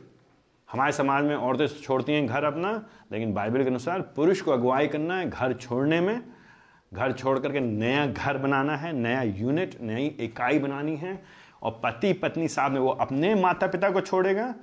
[0.69, 2.73] हमारे समाज में औरतें छोड़ती हैं घर अपना,
[3.13, 6.23] लेकिन बाइबल के अनुसार पुरुष को अगुवाई करना है घर छोड़ने में।
[6.95, 11.23] घर छोड़ करके नया घर बनाना है, नया यूनिट नई इकाई बनानी है।
[11.63, 14.55] और पति पत्नी साथ में वो अपने माता पिता को छोड़ेगा,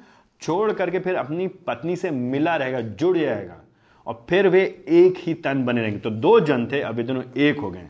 [0.41, 3.61] छोड़ करके फिर अपनी पत्नी से मिला रहेगा, जुड़ जाएगा।
[4.07, 7.59] और फिर वे एक ही तन बने रहेंगे। तो दो जन थे अभी दोनों एक
[7.59, 7.87] हो गए।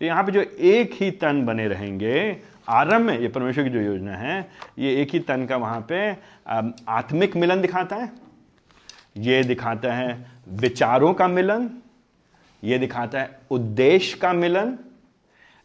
[0.00, 2.36] तो यहाँ पे जो एक ही तन बने रहेंगे,
[2.68, 6.10] आरंभ में, ये परमेश्वर की जो योजना है, ये एक ही तन का वहाँ पे
[6.88, 8.10] आत्मिक मिलन दिखाता है।
[9.16, 11.70] ये दिखाता है विचारों का मिलन।
[12.62, 14.76] ये दिखाता है उद्देश्य का मिलन।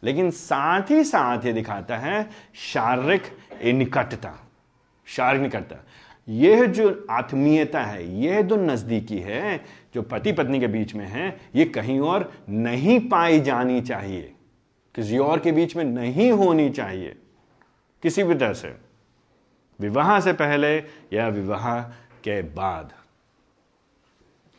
[0.04, 3.22] लेकिन साथ ही साथ ये दिखाता है शारीरिक
[3.64, 4.48] निकटता।
[5.06, 5.84] शारीरिक निकटता।
[6.28, 11.40] यह जो आत्मीयता है, यह जो नजदीकी है, जो पति पत्नी के बीच में है,
[11.54, 14.34] ये कहीं और नहीं पाई जानी चाहिए।
[14.94, 17.16] किसी और के बीच में नहीं होनी चाहिए।
[18.02, 18.76] किसी भी तरह से।
[19.80, 20.78] विवाह से पहले
[21.12, 21.82] या विवाह
[22.24, 22.92] के बाद।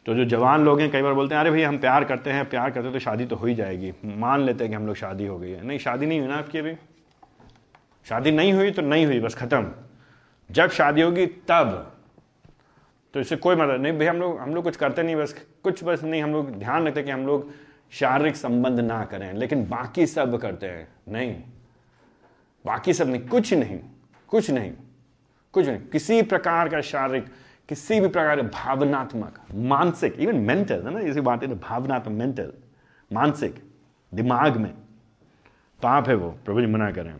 [0.05, 2.49] तो जो जवान लोग हैं, कई बार बोलते हैं, अरे भैया हम प्यार करते हैं,
[2.49, 4.95] प्यार करते हैं तो शादी तो हो ही जाएगी। मान लेते हैं कि हम लोग
[4.95, 6.73] शादी हो गई है। नहीं, शादी नहीं हुई ना आपकी अभी?
[8.05, 9.71] शादी नहीं हुई तो नहीं हुई, बस खत्म।
[10.51, 11.95] जब शादी होगी तब।
[13.13, 15.83] तो इससे कोई मतलब नहीं भैया हम लोग हम लोग कुछ करते नहीं, बस, कुछ
[15.83, 17.51] बस नहीं, हम लोग ध्यान रखते कि हम लोग
[17.91, 21.35] शारीरिक संबंध ना करें, लेकिन बाकी सब करते हैं। नहीं।
[22.65, 23.79] बाकी सब नहीं, कुछ नहीं
[24.27, 24.71] कुछ नहीं
[25.53, 27.25] कुछ नहीं। किसी प्रकार का शारीरिक
[27.69, 32.51] किसी भी प्रकार के भावनात्मक, मानसिक इवन मेंटल है ना, इसी बात है भावनात्मक मेंटल
[33.11, 33.55] मानसिक,
[34.11, 34.73] दिमाग में।
[35.81, 37.13] पाप है वो, प्रभु जी मना करें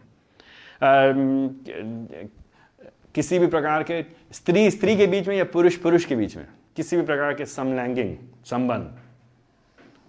[3.16, 6.48] किसी भी प्रकार के स्त्री स्त्री के बीच में या पुरुष पुरुष के बीच में,
[6.76, 8.98] किसी भी प्रकार के समलैंगिक संबंध,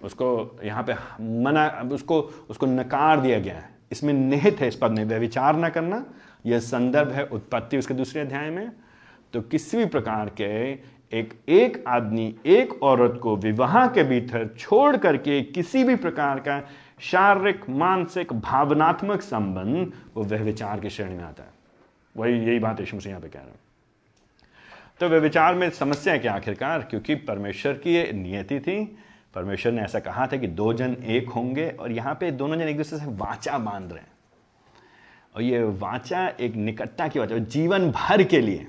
[0.04, 4.90] उसको यहाँ पे मना, उसको उसको नकार दिया गया है। इसमें निहित है इस पद
[4.90, 6.04] में, व्यविचार न करना,
[6.46, 8.70] यह संदर्भ है उत्पत्ति उसके दूसरे अध्याय में।
[9.32, 10.72] तो किसी भी प्रकार के
[11.18, 16.68] एक एक आदमी, एक औरत को विवाह के भीतर छोड़ करके किसी भी प्रकार का
[17.00, 21.48] शारीरिक, मानसिक, भावनात्मक संबंध, वो वह विचार की श्रेणी में आता है।
[22.16, 23.60] वही, यही बात यशु मसीह यहाँ पे कह रहे हैं।
[25.00, 26.82] तो वे विचार में समस्या है कि आखिरकार?
[26.82, 28.98] क्योंकि परमेश्वर की ये नियति थी।
[29.34, 32.64] परमेश्वर ने ऐसा कहा था कि दो जन एक होंगे और यहाँ पे दोनों जन
[32.64, 34.12] एक दूसरे से वाचा बाँध रहे हैं।
[35.36, 38.66] और ये वाचा एक निकटता की वाचा जीवन भर के लिए।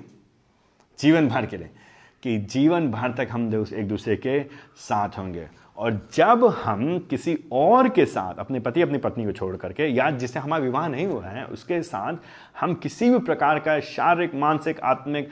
[1.02, 1.70] जीवन भर के लिए,
[2.22, 4.40] कि जीवन भर तक हम एक दूसरे के
[4.78, 5.46] साथ होंगे।
[5.78, 10.10] और जब हम किसी और के साथ, अपने पति, अपनी पत्नी को छोड़ करके, या
[10.12, 12.16] जिससे हमारा विवाह नहीं हुआ है, उसके साथ
[12.60, 15.28] हम किसी भी प्रकार का शारीरिक, मानसिक, आत्मिक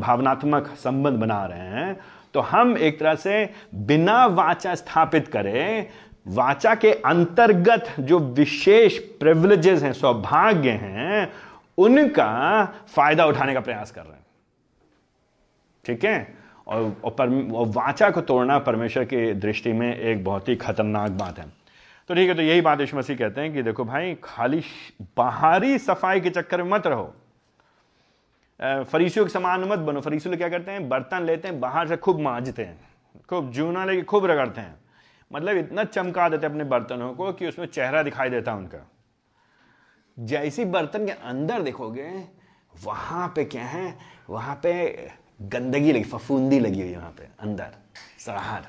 [0.00, 1.96] भावनात्मक संबंध बना रहे हैं
[2.34, 5.86] तो हम एक तरह से बिना वाचा स्थापित करें,
[6.28, 11.30] वाचा के अंतर्गत जो विशेष प्रिविलेजेस हैं, सौभाग्य हैं,
[11.78, 14.17] उनका फ़ायदा उठाने का प्रयास कर रहे हैं।
[15.88, 16.36] ठीक है?
[16.66, 17.28] और, और, पर,
[17.68, 21.46] वाचा को तोड़ना परमेश्वर की दृष्टि में एक बहुत ही खतरनाक बात है।
[22.08, 24.62] तो ठीक है तो यही बात यीशु मसीह कहते हैं कि देखो भाई खाली
[25.16, 27.14] बाहरी सफ़ाई के चक्कर में मत रहो।
[28.84, 30.88] फरीसियों के समान मत बनो। फरीसियों क्या करते हैं?
[30.88, 32.80] बर्तन लेते हैं बाहर से खूब मांजते हैं।
[33.30, 34.74] खूब जूना लेके खूब रगड़ते हैं।
[35.32, 38.90] मतलब इतना चमका देते हैं अपने बर्तनों को कि उसमें चेहरा दिखाई देता है उनका।
[40.18, 42.24] जैसी बर्तन के अंदर देखोगे
[42.84, 43.98] वहाँ पे क्या है?
[44.30, 44.94] वहाँ पे
[45.40, 47.74] गंदगी लगी, फफूंदी लगी हुई वहाँ पे, अंदर
[48.18, 48.62] सराहर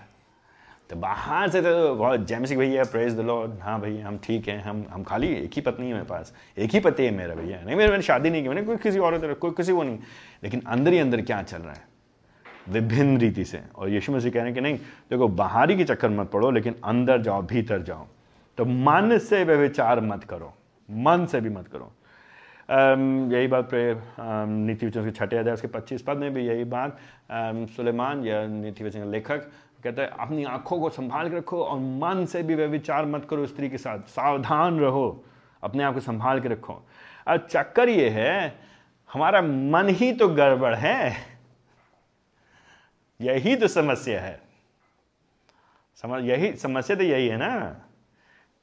[0.90, 4.62] तो बाहर से तो बहुत जैमसी भैया प्रेज द लॉर्ड हाँ भैया हम ठीक हैं,
[4.64, 7.62] हम हम खाली एक ही पत्नी है मेरे पास, एक ही पति है मेरा भैया।
[7.62, 9.98] नहीं, मेरे मैंने शादी नहीं की, मैंने कोई किसी और कोई किसी को नहीं।
[10.44, 11.88] लेकिन अंदर ही अंदर क्या चल रहा है?
[12.70, 14.78] विभिन्न रीति से। और यीशु मसीह कह रहे हैं कि नहीं,
[15.12, 18.08] देखो, बाहरी के चक्कर मत पड़ो, लेकिन अंदर जाओ, भीतर जाओ।
[18.58, 20.54] तो मन से व्यविचार मत करो,
[20.90, 21.92] मन से भी मत करो।
[22.70, 26.98] यही बात नीति वचन के छठे अध्याय उसके पच्चीस पद में भी यही बात।
[27.76, 29.50] सुलेमान या नीति वचन का लेखक,
[29.84, 33.46] कहते हैं, अपनी आँखों को संभाल के रखो और मन से भी व्यविचार मत करो
[33.46, 35.24] स्त्री के साथ। सावधान रहो,
[35.64, 36.82] अपने आप को संभाल के रखो।
[37.28, 38.60] अब चक्कर ये है,
[39.10, 41.16] हमारा मन ही तो गड़बड़ है।
[43.20, 44.40] यही तो समस्या है।
[46.04, 47.86] समझ, यही, समस्या तो यही है ना।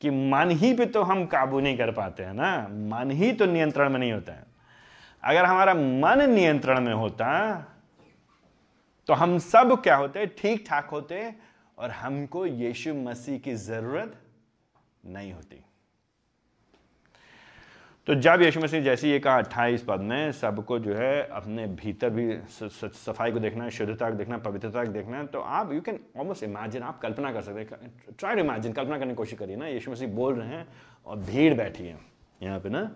[0.01, 2.57] कि मन ही पे तो हम काबू नहीं कर पाते हैं ना।
[2.91, 4.45] मन ही तो नियंत्रण में नहीं होता है।
[5.23, 7.29] अगर हमारा मन नियंत्रण में होता
[9.09, 10.27] तो हम सब क्या होते?
[10.27, 11.35] ठीक ठाक होते
[11.79, 14.17] और हमको यीशु मसीह की ज़रूरत
[15.07, 15.63] नहीं होती।
[18.07, 22.11] तो जब यीशु मसीह जैसे ये कहा, अट्ठाईस पद में सबको जो है अपने भीतर
[22.11, 25.81] भी सफ़ाई को देखना है शुद्धता को देखना, पवित्रता को देखना है तो आप यू
[25.81, 29.39] कैन ऑलमोस्ट इमेजिन आप कल्पना कर सकते हैं ट्राई टू इमेजिन कल्पना करने की कोशिश
[29.39, 30.67] करिए ना, यीशु मसीह बोल रहे हैं
[31.07, 31.99] और भीड़ बैठी है,
[32.43, 32.91] यहाँ पे ना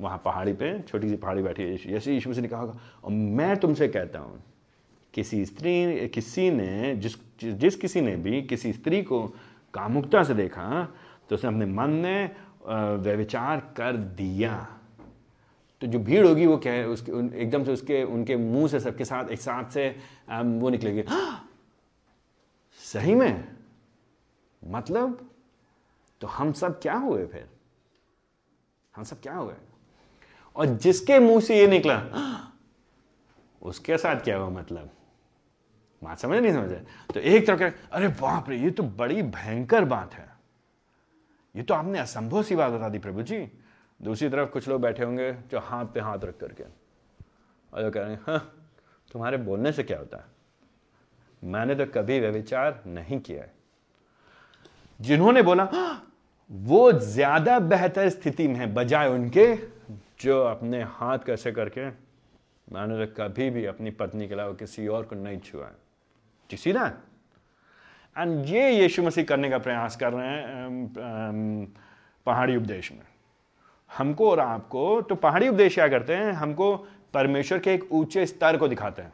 [0.00, 2.62] वहाँ पहाड़ी पे, छोटी सी पहाड़ी बैठी है जैसे यीशु मसीह ने कहा
[3.04, 4.42] और मैं तुमसे कहता हूँ,
[5.14, 9.26] किसी स्त्री, किसी ने जिस जिस किसी ने भी किसी स्त्री को
[9.74, 10.88] कामुकता से देखा
[11.28, 14.54] तो उसने अपने मन में व्यविचार कर दिया।
[15.82, 19.04] तो जो भीड़ होगी, वो क्या है उसके एकदम से उसके, उनके मुँह से, सबके
[19.04, 19.88] साथ, एक साथ से
[20.30, 21.48] वो निकलेगी। हाँ!
[22.80, 23.44] सही में?
[24.62, 25.30] मतलब?
[26.20, 27.48] तो हम सब क्या हुए फिर?
[28.94, 29.54] हम सब क्या हुए?
[30.56, 32.50] और जिसके मुँह से ये निकला हाँ!
[33.62, 34.90] उसके साथ क्या हुआ मतलब?
[36.02, 36.82] बात समझ नहीं समझे
[37.14, 40.23] तो एक तरह अरे बाप रे, ये तो बड़ी भयंकर बात है।
[41.54, 43.38] ये तो आपने असंभव सी बात बता दी प्रभु जी
[44.00, 46.64] दूसरी तरफ़ कुछ लोग बैठे होंगे जो हाथ पे हाथ रख करके।
[47.72, 48.38] और जो कह रहे हैं हाँ
[49.10, 50.24] तुम्हारे बोलने से क्या होता है?
[51.42, 53.52] मैंने तो कभी व्यविचार नहीं किया है।
[55.00, 56.12] जिन्होंने बोला हाँ,
[56.50, 59.54] वो ज़्यादा बेहतर स्थिति में है बजाय उनके
[60.20, 61.88] जो अपने हाथ कैसे करके
[62.68, 65.82] मैंने तो कभी भी अपनी पत्नी के अलावा किसी और को नहीं छुआ है।
[66.50, 66.86] सी ना
[68.18, 71.66] एंड ये यीशु मसीह करने का प्रयास कर रहे हैं
[72.26, 73.02] पहाड़ी उपदेश में।
[73.90, 76.32] हमको और आपको तो पहाड़ी उपदेश क्या करते हैं?
[76.32, 76.76] हमको
[77.14, 79.12] परमेश्वर के एक ऊँचे स्तर को दिखाते हैं।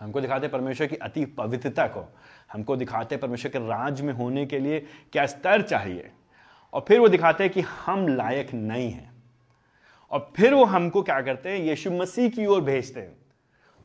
[0.00, 2.04] हमको दिखाते परमेश्वर की अति पवित्रता को।
[2.52, 4.80] हमको दिखाते हैं परमेश्वर के राज में होने के लिए
[5.12, 6.10] क्या स्तर चाहिए।
[6.72, 9.10] और फिर वो दिखाते हैं कि हम लायक नहीं हैं।
[10.10, 11.58] और फिर वो हमको क्या करते हैं?
[11.58, 13.16] यीशु मसीह की ओर भेजते हैं।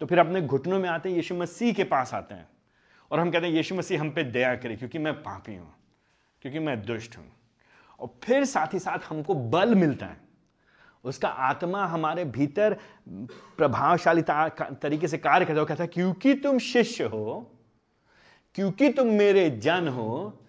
[0.02, 2.48] तो फिर अपने घुटनों में आते हैं, यीशु मसीह के पास आते हैं।
[3.12, 5.74] और हम कहते हैं, यीशु मसीह हम पे दया करे, क्योंकि मैं पापी हूँ,
[6.42, 7.26] क्योंकि मैं दुष्ट हूँ।
[8.00, 10.20] और फिर साथ ही साथ हमको बल मिलता है।
[11.04, 12.78] उसका आत्मा हमारे भीतर
[13.58, 17.52] प्रभावशाली तरीके से कार्य करता है। कहता है, क्योंकि तुम शिष्य हो,
[18.56, 20.40] क्योंकि तुम मेरे जन हो,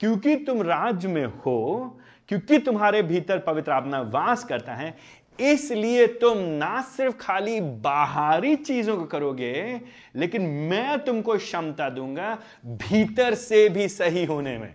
[0.00, 1.98] क्योंकि तुम राज्य में हो,
[2.28, 4.94] क्योंकि तुम्हारे भीतर पवित्र आत्मा वास करता है
[5.40, 9.80] इसलिए तुम ना सिर्फ़ खाली बाहरी चीज़ों को करोगे,
[10.16, 14.74] लेकिन मैं तुमको क्षमता दूँगा भीतर से भी सही होने में।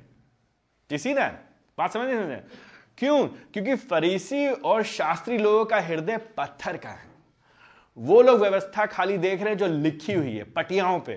[0.91, 1.27] सीधा
[1.77, 2.37] बात समझ नहीं
[2.97, 3.25] क्यों?
[3.25, 7.09] क्योंकि फरीसी और शास्त्री लोगों का हृदय पत्थर का है।
[7.97, 11.13] वो लोग व्यवस्था खाली देख रहे हैं जो लिखी हुई है, पटियाओं पे,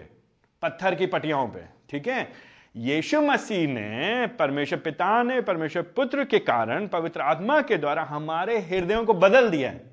[0.63, 2.33] पत्थर की पटियाओं पे, ठीक है?
[2.77, 8.59] यीशु मसीह ने परमेश्वर पिता ने, परमेश्वर पुत्र के कारण, पवित्र आत्मा के द्वारा हमारे
[8.59, 9.85] हृदयों को बदल दिया है।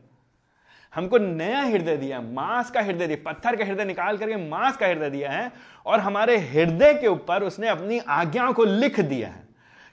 [0.95, 4.87] हमको नया हृदय दिया मांस का हृदय दिया पत्थर का हृदय निकाल करके मांस का
[4.87, 5.51] हृदय दिया है
[5.85, 9.47] और हमारे हृदय के ऊपर उसने अपनी आज्ञाओं को लिख दिया है।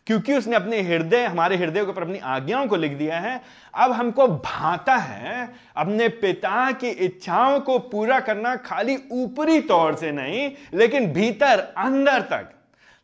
[0.07, 3.41] क्योंकि उसने अपने हृदय, हमारे हृदय के ऊपर अपनी आज्ञाओं को लिख दिया है,
[3.75, 10.13] अब हमको भाता है, अपने पिता की इच्छाओं को पूरा करना खाली ऊपरी तौर से
[10.13, 12.55] नहीं, लेकिन भीतर, अंदर तक।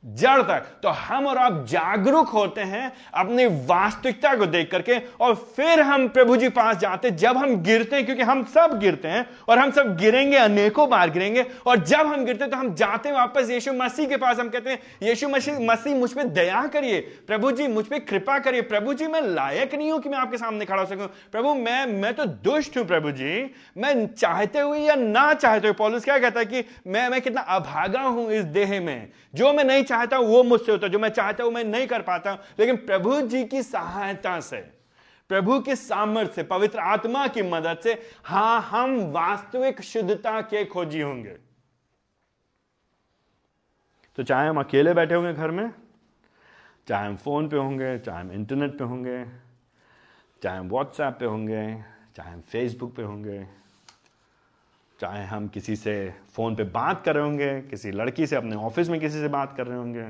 [0.04, 5.34] जड़ तक तो हम और आप जागरूक होते हैं अपनी वास्तविकता को देख करके और
[5.56, 9.26] फिर हम प्रभु जी पास जाते जब हम गिरते हैं, क्योंकि हम सब गिरते हैं
[9.48, 13.08] और हम सब गिरेंगे, अनेकों बार गिरेंगे और जब हम गिरते हैं तो हम जाते
[13.08, 16.66] हैं वापस यीशु मसीह के पास। हम कहते हैं, यीशु मसीह मसीह, मुझ पर दया
[16.66, 20.18] करिए। प्रभु जी, मुझ पर कृपा करिए। प्रभु जी, मैं लायक नहीं हूँ कि मैं
[20.18, 24.58] आपके सामने खड़ा हो सकूँ। प्रभु, मैं मैं तो दुष्ट हूँ प्रभु जी। मैं चाहते
[24.58, 28.30] हुए या ना चाहते हुए, पॉलिस क्या कहता है कि मैं मैं कितना अभागा हूँ
[28.32, 31.52] इस देह में। जो मैं नहीं चाहता हूँ, वो मुझसे होता जो मैं चाहता हूँ
[31.52, 34.59] मैं नहीं कर पाता हूँ। लेकिन प्रभु जी की सहायता से,
[35.30, 37.92] प्रभु के सामर्थ्य पवित्र आत्मा की मदद से,
[38.24, 41.37] हाँ, हम वास्तविक शुद्धता के खोजी होंगे।
[44.18, 45.70] तो चाहे हम अकेले बैठे होंगे घर में,
[46.88, 49.24] चाहे हम फ़ोन पे होंगे, चाहे हम इंटरनेट पे होंगे,
[50.42, 51.85] चाहे हम व्हाट्सएप पे होंगे,
[52.16, 53.63] चाहे हम फेसबुक पे होंगे
[55.04, 58.88] चाहे हम किसी से फ़ोन पे बात कर रहे होंगे, किसी लड़की से, अपने ऑफ़िस
[58.88, 60.06] में किसी से बात कर रहे होंगे,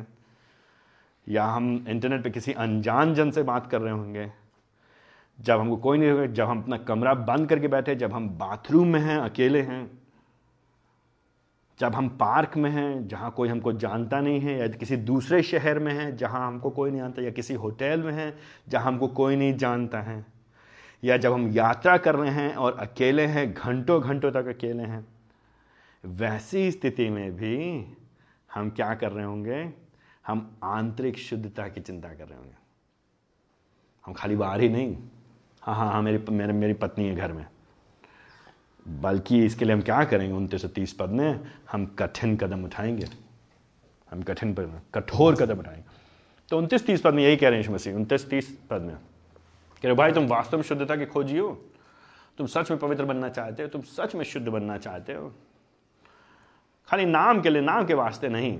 [1.28, 4.32] या हम इंटरनेट पे किसी अनजान जन से बात कर रहे होंगे,
[5.40, 8.88] जब हमको कोई नहीं होगा, जब हम अपना कमरा बंद करके बैठे, जब हम बाथरूम
[8.88, 9.98] में हैं, अकेले हैं,
[11.80, 15.78] जब हम पार्क में हैं, जहाँ कोई हमको जानता नहीं है, या किसी दूसरे शहर
[15.78, 19.36] में हैं, जहाँ हमको कोई नहीं जानता या किसी होटल में हैं, जहाँ हमको कोई
[19.36, 20.33] नहीं जानता है
[21.04, 25.06] या जब हम यात्रा कर रहे हैं और अकेले हैं घंटों घंटों तक अकेले हैं,
[26.04, 27.84] वैसी स्थिति में भी
[28.54, 29.72] हम क्या कर रहे होंगे?
[30.26, 32.54] हम आंतरिक शुद्धता की चिंता कर रहे होंगे।
[34.06, 34.96] हम खाली बाहर ही नहीं।
[35.62, 37.46] हाँ हाँ हाँ मेरी, मेरे, मेरी पत्नी है घर में।
[38.88, 40.36] बल्कि इसके लिए हम क्या करेंगे?
[40.36, 41.40] उनतीस सौ तीस पद में
[41.72, 43.06] हम कठिन कदम उठाएँगे।
[44.10, 44.54] हम कठिन
[44.94, 45.84] कठोर कदम उठाएँगे।
[46.48, 48.96] तो उनतीस तीस पद में यही कह रहे हैं मसीह, उनतीस तीस पद में।
[49.84, 51.64] कि भाई, तुम वास्तव में शुद्धता की खोजी हो?
[52.38, 53.68] तुम सच में पवित्र बनना चाहते हो?
[53.68, 55.34] तुम सच में शुद्ध बनना चाहते हो?
[56.88, 58.58] खाली नाम के लिए, नाम के वास्ते नहीं,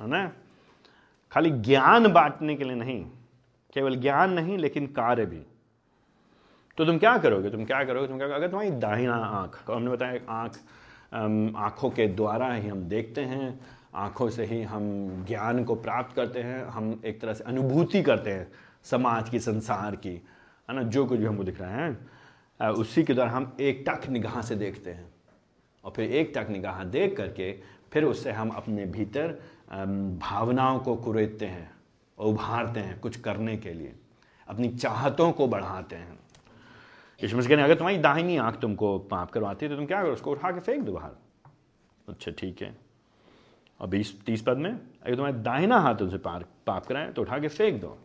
[0.00, 0.32] है ना?
[1.32, 3.04] खाली ज्ञान बांटने के लिए नहीं,
[3.74, 5.42] केवल ज्ञान नहीं, लेकिन कार्य भी।
[6.76, 7.50] तो तुम क्या करोगे?
[7.50, 8.08] तुम क्या करोगे?
[8.08, 8.44] तुम क्या करोगे?
[8.44, 10.58] अगर तुम्हारी दाहिना आँख तो हमने बताया आँख
[11.56, 13.60] आँखों के द्वारा ही हम देखते हैं,
[13.94, 14.82] आँखों से ही हम
[15.28, 18.52] ज्ञान को प्राप्त करते हैं, हम एक तरह से अनुभूति करते हैं।
[18.84, 20.14] समाज की, संसार की,
[20.68, 20.82] है ना?
[20.82, 24.54] जो कुछ भी हमको दिख रहा है उसी के द्वारा हम एक टक निगाह से
[24.56, 25.08] देखते हैं।
[25.84, 27.52] और फिर एक टक निगाह देख करके
[27.92, 29.38] फिर उससे हम अपने भीतर
[30.20, 31.70] भावनाओं को कुरेदते हैं
[32.18, 33.94] उभारते हैं कुछ करने के लिए।
[34.48, 36.18] अपनी चाहतों को बढ़ाते हैं।
[37.20, 40.30] इस कहने अगर तुम्हारी दाहिनी आँख तुमको पाप करवाती है तो तुम क्या करो उसको
[40.30, 41.10] उठा के फेंक दो बाहर।
[42.08, 42.76] अच्छा ठीक है।
[43.80, 47.48] और बीस, तीस पद में, अगर तुम्हारे दाहिना हाथ तुमसे पाप कराए तो उठा के
[47.48, 47.98] फेंक दो।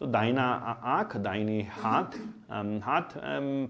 [0.00, 2.16] तो दाहिना आँख, दाहिनी हाथ
[2.82, 3.12] हाथ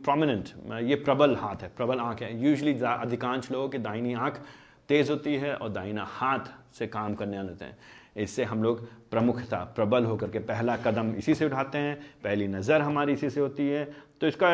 [0.04, 0.48] प्रोमिनेंट
[0.82, 4.40] ये प्रबल हाथ है, प्रबल आँख है। यूजली अधिकांश लोगों की दाहिनी आँख
[4.88, 7.76] तेज़ होती है और दाहिना हाथ से काम करने आते हैं।
[8.16, 12.80] इससे हम लोग प्रमुखता, प्रबल होकर के पहला कदम इसी से उठाते हैं, पहली नज़र
[12.80, 13.84] हमारी इसी से होती है।
[14.20, 14.48] तो इसका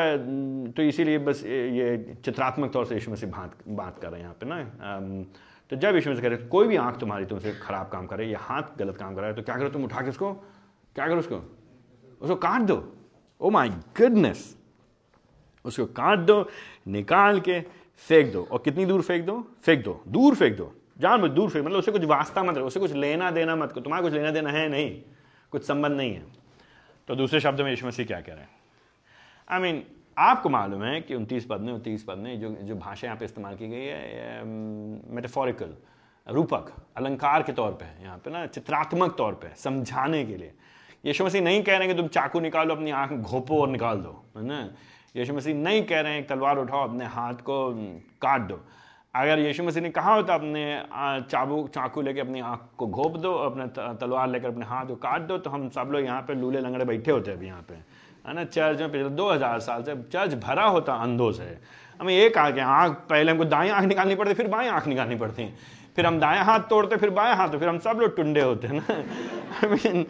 [0.77, 4.37] तो इसीलिए बस ये चित्रात्मक तौर से यीशु मसीह बात बात कर रहे हैं यहाँ
[4.41, 5.25] पे ना।
[5.71, 8.39] तो जब यीशु मसीह कह रहे कोई भी आँख तुम्हारी तुमसे खराब काम करे या
[8.43, 10.33] हाथ गलत काम कर रहा है तो क्या करो तुम उठा के उसको?
[10.97, 11.43] क्या करो उसको?
[12.21, 12.93] उसको काट दो।
[13.41, 14.57] ओ माई गुडनेस
[15.65, 16.49] उसको काट दो
[16.89, 17.61] निकाल के
[18.09, 19.41] फेंक दो। और कितनी दूर फेंक दो?
[19.63, 22.93] फेंक दो। दूर फेंक दो। जान दूर फेंक। मतलब उसे कुछ वास्ता मत उसे कुछ
[22.93, 25.03] लेना देना मत को तुम्हारा कुछ लेना देना है नहीं।
[25.51, 26.25] कुछ संबंध नहीं है।
[27.09, 28.51] तो दूसरे शब्द में यीशु मसीह क्या कह रहे हैं?
[29.49, 32.51] आई I मीन mean, आपको मालूम है कि उनतीस पद में उनतीस पद में जो
[32.51, 34.45] जो भाषा यहाँ पे इस्तेमाल की गई है
[35.15, 35.75] मेटाफोरिकल
[36.29, 40.53] रूपक अलंकार के तौर पे है। यहाँ पे ना चित्रात्मक तौर पे समझाने के लिए।
[41.05, 43.99] यीशु मसीह नहीं कह रहे हैं कि तुम चाकू निकालो, अपनी आँख घोपो और निकाल
[43.99, 44.69] दो। है ना?
[45.17, 47.73] यीशु मसीह नहीं कह रहे हैं, तलवार उठाओ, अपने हाथ को
[48.23, 48.61] काट दो।
[49.15, 50.63] अगर यीशु मसीह ने कहा होता, अपने
[51.31, 55.23] चाबू, चाकू लेके अपनी आँख को घोप दो, अपने तलवार लेकर अपने हाथ को काट
[55.23, 57.75] दो तो हम सब लोग यहाँ पे लूले लंगड़े बैठे होते अभी यहाँ पे।
[58.29, 58.45] है ना?
[58.45, 61.57] चर्च में पिछले दो हज़ार साल से चर्च भरा होता अंधों से।
[62.01, 65.49] हमें एक आँख आँख, पहले हमको दाएँ आँख निकालनी पड़ती, फिर बाएँ आँख निकालनी पड़ती।
[65.97, 68.69] फिर हम दाएँ हाथ तोड़ते, फिर बाएँ हाथ तो फिर हम सब लोग टुंडे होते
[68.69, 68.95] हैं ना?
[69.57, 70.07] आई मीन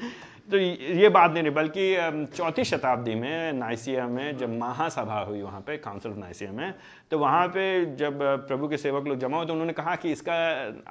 [0.51, 5.61] तो ये बात नहीं रही, बल्कि चौथी शताब्दी में नाइसिया में जब महासभा हुई वहाँ
[5.61, 6.75] पे काउंसिल ऑफ़ नाइसिया में
[7.11, 7.65] तो वहाँ पे
[7.97, 10.35] जब प्रभु के सेवक लोग जमा हुए तो उन्होंने कहा कि इसका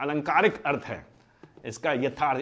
[0.01, 1.05] अलंकारिक अर्थ है।
[1.65, 2.41] इसका यथार्थ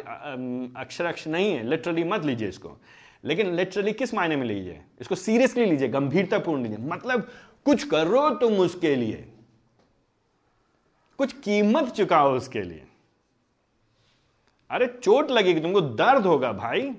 [0.78, 2.78] अक्षर अक्ष नहीं है लिटरली मत लीजिए इसको।
[3.24, 4.82] लेकिन लिटरली किस मायने में लीजिए?
[5.02, 7.28] इसको सीरियसली लीजिए, गंभीरतापूर्ण लीजिए। मतलब
[7.66, 9.26] कुछ करो तुम उसके लिए।
[11.20, 12.84] कुछ कीमत चुकाओ उसके लिए।
[14.70, 16.90] अरे चोट लगेगी, तुमको दर्द होगा भाई।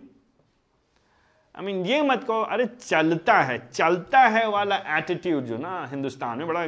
[1.58, 6.38] आई मीन ये मत कहो, अरे चलता है चलता है वाला एटीट्यूड जो ना हिंदुस्तान
[6.38, 6.62] में बड़ा,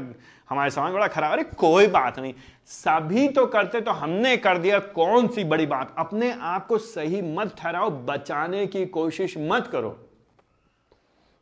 [0.49, 2.35] हमारे समाज बड़ा खराब, अरे कोई बात नहीं।
[2.67, 5.95] सभी तो करते तो हमने कर दिया, कौन सी बड़ी बात?
[5.99, 9.91] अपने आप को सही मत ठहराओ, बचाने की कोशिश मत करो।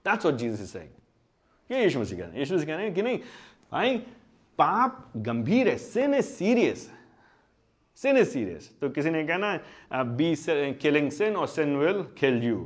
[0.05, 0.91] That's what Jesus is saying
[1.71, 3.19] ये यीशु मसीह कह रहे हैं। यीशु मसीह कह रहे हैं कि नहीं,
[3.73, 3.97] भाई,
[4.59, 6.91] पाप गंभीर है sin is serious
[7.99, 10.35] sin is serious तो किसी ने कहना बी
[10.75, 12.57] किलिंग सिन और सिन विल किल यू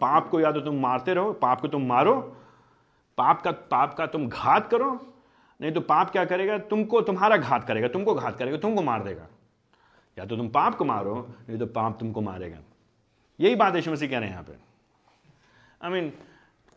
[0.00, 2.14] पाप को या तो तुम मारते रहो, पाप को तुम मारो,
[3.18, 4.90] पाप का पाप का तुम घात करो,
[5.60, 6.56] नहीं तो पाप क्या करेगा?
[6.60, 9.26] तुमको, तुम्हारा घात करेगा, तुमको घात करेगा, तुमको मार देगा।
[10.16, 11.14] या तो तुम पाप को मारो,
[11.48, 12.58] नहीं तो पाप तुमको मारेगा।
[13.38, 14.56] यही बात यीशु मसीह कह रहे हैं यहाँ पे।
[15.82, 16.12] आई मीन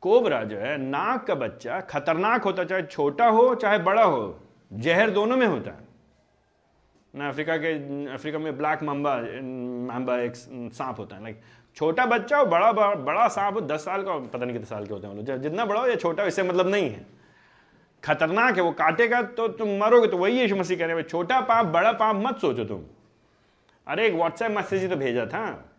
[0.03, 4.39] कोबरा जो है, नाक का बच्चा खतरनाक होता चाहे छोटा हो, चाहे बड़ा हो,
[4.73, 5.92] जहर दोनों में होता है।
[7.13, 7.73] अफ्रीका के,
[8.13, 9.15] अफ्रीका में ब्लैक मम्बा
[9.93, 11.41] मम्बा एक सांप होता है। लाइक
[11.77, 14.93] छोटा बच्चा हो बड़ा बड़ा सांप हो दस साल का, पता नहीं कितने साल के
[14.93, 17.05] होते हैं जितना बड़ा हो या छोटा हो, इससे मतलब नहीं है।
[18.03, 21.39] खतरनाक है, वो काटेगा तो तुम मरोगे तो वही यीशु मसीह कह रहे हैं, छोटा
[21.41, 22.83] पाप, बड़ा पाप मत सोचो तुम।
[23.87, 25.69] अरे, एक व्हाट्सएप मैसेज ही तो भेजा था।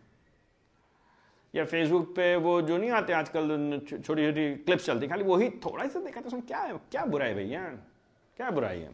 [1.53, 3.47] या फेसबुक पे वो जो नहीं आते आजकल
[3.81, 7.33] छोटी छोटी क्लिप्स चलती, खाली वही थोड़ा सा देखा था, उसमें क्या है, क्या बुराई
[7.33, 7.61] भैया?
[8.37, 8.89] क्या बुराई है?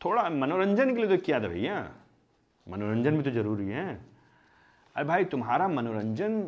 [0.00, 1.88] थोड़ा मनोरंजन के लिए तो किया था भैया।
[2.66, 3.88] मनोरंजन भी तो ज़रूरी है।
[4.96, 6.42] अरे भाई, तुम्हारा मनोरंजन,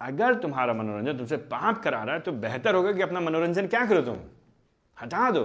[0.00, 3.84] अगर तुम्हारा मनोरंजन तुमसे पाप करा रहा है तो बेहतर होगा कि अपना मनोरंजन क्या
[3.86, 4.16] करो तुम?
[4.96, 5.44] हटा दो।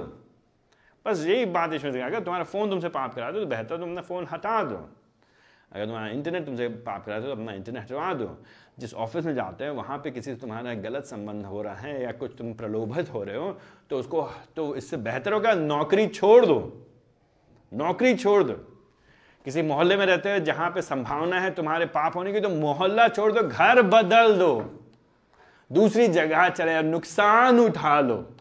[1.06, 3.90] बस यही बात इसमें से, अगर तुम्हारा फ़ोन तुमसे पाप करा दो तो बेहतर तुम
[3.90, 4.76] अपना फ़ोन हटा दो।
[5.72, 8.36] अगर तुम्हारा इंटरनेट तुमसे पाप करा दो तो अपना इंटरनेट हटवा दो।
[8.80, 12.02] जिस ऑफ़िस में जाते हैं, वहाँ पे किसी से तुम्हारा गलत संबंध हो रहा है
[12.04, 13.58] या कुछ तुम प्रलोभित हो रहे हो
[13.90, 16.60] तो उसको तो इससे बेहतर होगा नौकरी छोड़ दो।
[17.74, 18.54] नौकरी छोड़ दो।
[19.46, 23.08] किसी मोहल्ले में रहते हो जहाँ पे संभावना है तुम्हारे पाप होने की तो मोहल्ला
[23.08, 24.82] छोड़ दो, घर बदल दो।
[25.72, 28.36] दूसरी जगह चले नुकसान उठा लो।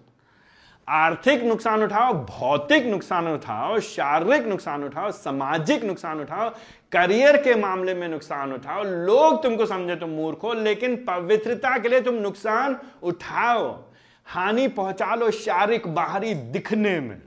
[0.88, 6.48] आर्थिक नुकसान उठाओ, भौतिक नुकसान उठाओ, शारीरिक नुकसान उठाओ, सामाजिक नुकसान उठाओ,
[6.92, 11.88] करियर के मामले में नुकसान उठाओ। लोग तुमको समझे तुम मूर्ख हो, लेकिन पवित्रता के
[11.88, 13.84] लिए तुम नुकसान उठाओ।
[14.26, 17.22] हानि पहुँचा लो शारीरिक बाहरी दिखने में।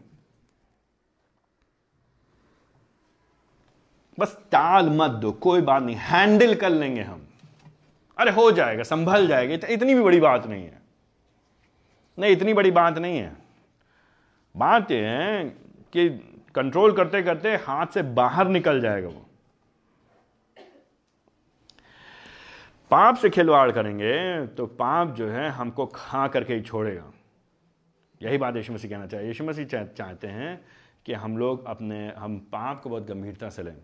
[4.18, 7.28] बस टाल मत दो, कोई बात नहीं, हैंडल कर लेंगे हम।
[8.18, 10.80] अरे हो जाएगा, संभल जाएगा इतनी भी बड़ी बात नहीं है।
[12.18, 13.36] नहीं, इतनी बड़ी बात नहीं है।
[14.56, 15.44] बात यह है
[15.94, 16.10] कि
[16.56, 19.26] कंट्रोल करते करते हाथ से बाहर निकल जाएगा वो।
[22.92, 27.12] पाप से खिलवाड़ करेंगे तो पाप जो है हमको खा करके ही छोड़ेगा।
[28.22, 30.60] यही बात यीशु मसीह कहना चाहिए यीशु मसीह चाहते हैं
[31.06, 33.76] कि हम लोग अपने, हम पाप को बहुत गंभीरता से लें।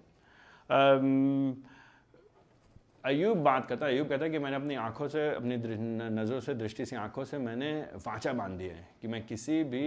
[3.03, 6.53] अयूब बात करता है। अयूब कहता है कि मैंने अपनी आँखों से, अपनी नज़रों से,
[6.53, 7.71] दृष्टि से आँखों से मैंने
[8.05, 9.85] वाचा बाँध दिया है कि मैं किसी भी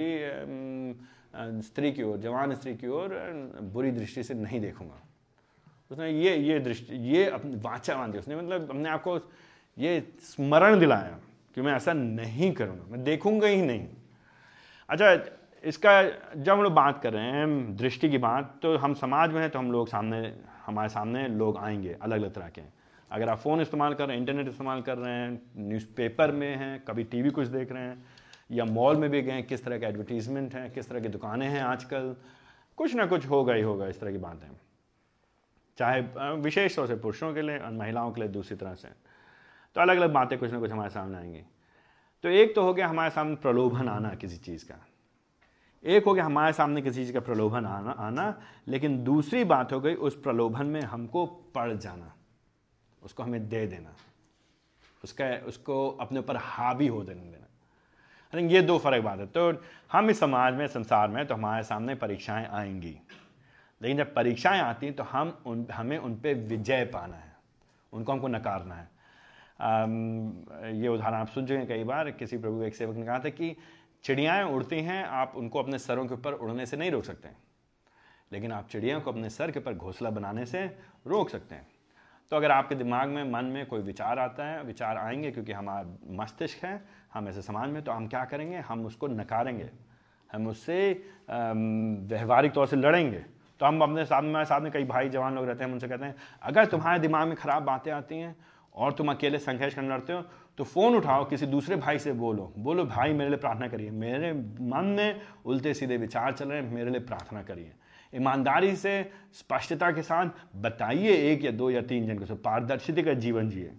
[1.62, 3.09] स्त्री की ओर, जवान स्त्री की ओर
[3.72, 5.01] बुरी दृष्टि से नहीं देखूँगा।
[5.91, 9.18] उसने ये ये दृष्टि, ये अपनी वाचा बाँध दिया। उसने मतलब अपने आप को
[9.76, 11.18] ये स्मरण दिलाया
[11.57, 13.87] कि मैं ऐसा नहीं करूँगा, मैं देखूँगा ही नहीं।
[14.89, 15.14] अच्छा
[15.64, 16.02] इसका
[16.36, 19.50] जब हम लोग बात कर रहे हैं, दृष्टि की बात तो हम समाज में हैं
[19.50, 20.36] तो हम लोग सामने,
[20.66, 22.62] हमारे सामने लोग आएँगे अलग अलग तरह के।
[23.11, 26.84] अगर आप फ़ोन इस्तेमाल कर रहे हैं, इंटरनेट इस्तेमाल कर रहे हैं, न्यूज़पेपर में हैं,
[26.84, 28.04] कभी टीवी कुछ देख रहे हैं,
[28.50, 31.62] या मॉल में भी गए किस तरह के एडवर्टीजमेंट हैं, किस तरह की दुकानें हैं
[31.62, 32.16] आजकल,
[32.76, 34.48] कुछ ना कुछ होगा ही होगा इस तरह की बातें।
[35.78, 36.00] चाहे
[36.34, 38.88] विशेष तौर से पुरुषों के लिए और महिलाओं के लिए दूसरी तरह से।
[39.74, 41.42] तो अलग अलग बातें कुछ ना कुछ हमारे सामने आएँगी।
[42.22, 44.86] तो एक तो हो गया हमारे सामने प्रलोभन आना किसी चीज़ का।
[45.85, 48.35] एक हो गया हमारे सामने किसी चीज़ का प्रलोभन आना आना
[48.68, 52.12] लेकिन दूसरी बात हो गई उस प्रलोभन में हमको पड़ जाना
[53.03, 53.95] उसको हमें दे देना
[55.05, 57.47] उसका उसको अपने ऊपर हावी हो देने देना।
[58.33, 59.62] थिंक ये दो फ़र्क बात है। तो
[59.93, 62.97] हम इस समाज में संसार में तो हमारे सामने परीक्षाएँ आएँगी
[63.81, 67.33] लेकिन जब परीक्षाएँ आती हैं तो हम उन हमें उन पर विजय पाना है
[67.93, 68.89] उनको हमको नकारना है।
[69.61, 73.18] आम, ये उदाहरण आप सुन चुके हैं कई बार किसी प्रभु एक सेवक ने कहा
[73.18, 73.57] था कि
[74.05, 77.28] चिड़ियाएँ उड़ती हैं, आप उनको अपने सरों के ऊपर उड़ने से नहीं रोक सकते।
[78.32, 80.64] लेकिन आप चिड़ियों को अपने सर के ऊपर घोंसला बनाने से
[81.07, 81.66] रोक सकते हैं।
[82.32, 86.14] तो अगर आपके दिमाग में, मन में कोई विचार आता है, विचार आएँगे क्योंकि हमारा
[86.22, 86.82] मस्तिष्क है,
[87.14, 88.59] हम ऐसे समाज में तो हम क्या करेंगे?
[88.59, 89.70] हम उसको नकारेंगे।
[90.30, 90.92] हम उससे
[91.30, 93.24] व्यवहारिक तौर से लड़ेंगे।
[93.61, 96.05] तो हम अपने साथ में साथ में कई भाई जवान लोग रहते हैं उनसे कहते
[96.05, 98.36] हैं, अगर तुम्हारे दिमाग में खराब बातें आती हैं
[98.74, 100.24] और तुम अकेले संघर्ष करने लड़ते हो
[100.59, 104.32] तो फ़ोन उठाओ, किसी दूसरे भाई से बोलो बोलो, भाई, मेरे लिए प्रार्थना करिए। मेरे
[104.61, 107.72] मन में उल्टे सीधे विचार चल रहे हैं, मेरे लिए प्रार्थना करिए।
[108.14, 110.26] ईमानदारी से, स्पष्टता के साथ
[110.57, 113.72] बताइए एक या दो या तीन जन को पारदर्शिता का जीवन जिए।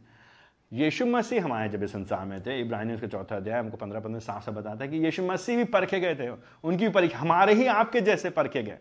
[0.74, 4.20] यीशु मसीह हमारे जब इस संसार में थे इब्राहिम उसका चौथा अध्याय हमको पंद्रह पंद्रह
[4.20, 6.30] साफ़ से बताता है कि यीशु मसीह भी परखे गए थे।
[6.64, 8.78] उनकी भी परीक्षा, हमारे ही आपके जैसे परखे गए।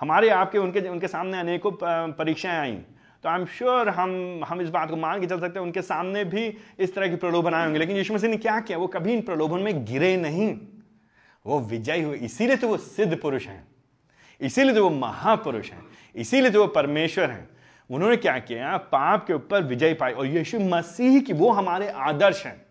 [0.00, 1.72] हमारे आपके, उनके उनके सामने अनेकों
[2.12, 2.82] परीक्षाएँ आई।
[3.22, 5.82] तो आई एम श्योर हम हम इस बात को मान के चल सकते हैं, उनके
[5.82, 8.78] सामने भी इस तरह के प्रलोभन आए होंगे। लेकिन यीशु मसीह ने क्या किया?
[8.78, 10.58] वो कभी इन प्रलोभन में गिरे नहीं।
[11.46, 13.68] वो विजयी हुए। इसीलिए तो वो सिद्ध पुरुष हैं।
[14.40, 17.48] इसीलिए तो वो महापुरुष हैं। इसीलिए तो वो परमेश्वर हैं।
[17.90, 18.76] उन्होंने क्या किया?
[18.76, 22.66] पाप के ऊपर विजय पाई और यीशु मसीह की वो हमारे आदर्श हैं।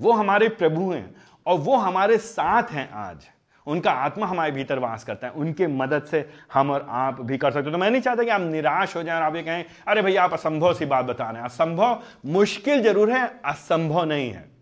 [0.00, 1.14] वो हमारे प्रभु हैं।
[1.46, 3.28] और वो हमारे साथ हैं आज।
[3.66, 7.50] उनका आत्मा हमारे भीतर वास करता है, उनके मदद से हम और आप भी कर
[7.50, 9.64] सकते हो। तो मैं नहीं चाहता कि आप निराश हो जाए और आप ये कहें,
[9.88, 14.30] अरे भैया, आप असंभव सी बात बता रहे हैं। असंभव मुश्किल ज़रूर है, असंभव नहीं
[14.30, 14.56] है।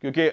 [0.00, 0.28] क्योंकि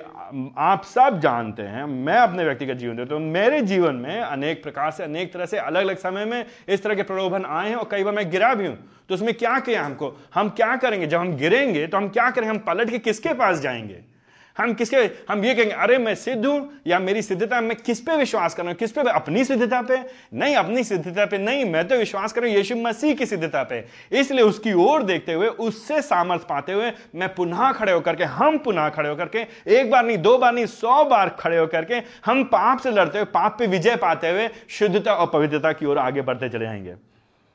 [0.57, 4.91] आप सब जानते हैं, मैं अपने व्यक्तिगत जीवन देता हूँ मेरे जीवन में अनेक प्रकार
[4.91, 7.87] से, अनेक तरह से अलग अलग समय में इस तरह के प्रलोभन आए हैं और
[7.91, 8.77] कई बार मैं गिरा भी हूँ।
[9.09, 10.15] तो उसमें क्या किया हमको?
[10.35, 11.07] हम क्या करेंगे?
[11.07, 14.12] जब हम गिरेंगे तो हम क्या करेंगे हम पलट के किसके पास जाएँगे?
[14.57, 14.97] हम किसके,
[15.29, 18.63] हम ये कहेंगे, अरे मैं सिद्ध हूँ, या मेरी सिद्धता मैं किस पे विश्वास कर
[18.63, 18.77] रहा हूँ?
[18.77, 19.01] किस पे?
[19.01, 19.97] अपनी सिद्धता पे।
[20.33, 23.63] नहीं, अपनी सिद्धता पे नहीं, मैं तो विश्वास कर रहा हूँ यीशु मसीह की सिद्धता
[23.63, 28.23] पे। इसलिए उसकी ओर देखते हुए, उससे सामर्थ पाते हुए, मैं पुनः खड़े होकर के,
[28.23, 31.85] हम पुनः खड़े होकर के, एक बार नहीं, दो बार नहीं, सौ बार खड़े होकर
[31.85, 31.95] के,
[32.25, 35.97] हम पाप से लड़ते हुए, पाप पे विजय पाते हुए, शुद्धता और पवित्रता की ओर
[35.97, 36.95] आगे बढ़ते चले जाएँगे।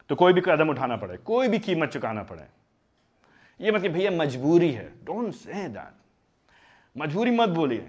[0.09, 2.43] तो कोई भी कदम उठाना पड़े, कोई भी कीमत चुकाना पड़े।
[3.61, 5.95] ये मतलब भैया, मजबूरी है। डोंट से दैट
[6.99, 7.89] मजबूरी मत बोलिए।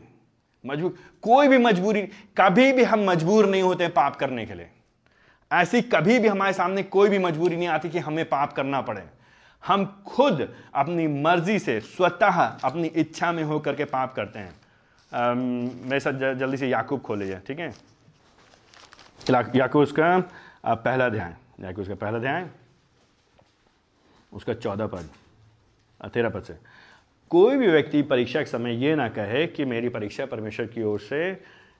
[0.63, 2.01] मजबूर कोई भी मजबूरी,
[2.37, 4.69] कभी भी हम मजबूर नहीं होते पाप करने के लिए।
[5.51, 9.03] ऐसी कभी भी हमारे सामने कोई भी मजबूरी नहीं आती कि हमें पाप करना पड़े।
[9.63, 10.41] हम खुद
[10.75, 14.53] अपनी मर्ज़ी से स्वतः अपनी इच्छा में होकर के पाप करते हैं।
[15.11, 17.73] मेरे साथ जल्दी से याकूब खोलिए, ठीक है?
[19.29, 20.19] याकूब उसका
[20.65, 22.49] पहला अध्याय, याकूब उसका पहला अध्याय।
[24.33, 25.09] उसका चौदह पद
[26.13, 26.53] तेरह पद से।
[27.31, 30.99] कोई भी व्यक्ति परीक्षा के समय ये ना कहे कि मेरी परीक्षा परमेश्वर की ओर
[30.99, 31.21] से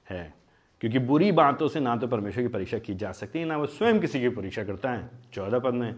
[0.09, 0.33] है,
[0.81, 3.65] क्योंकि बुरी बातों से ना तो परमेश्वर की परीक्षा की जा सकती है, ना वो
[3.67, 5.95] स्वयं किसी की परीक्षा करता है। चौदह पद में,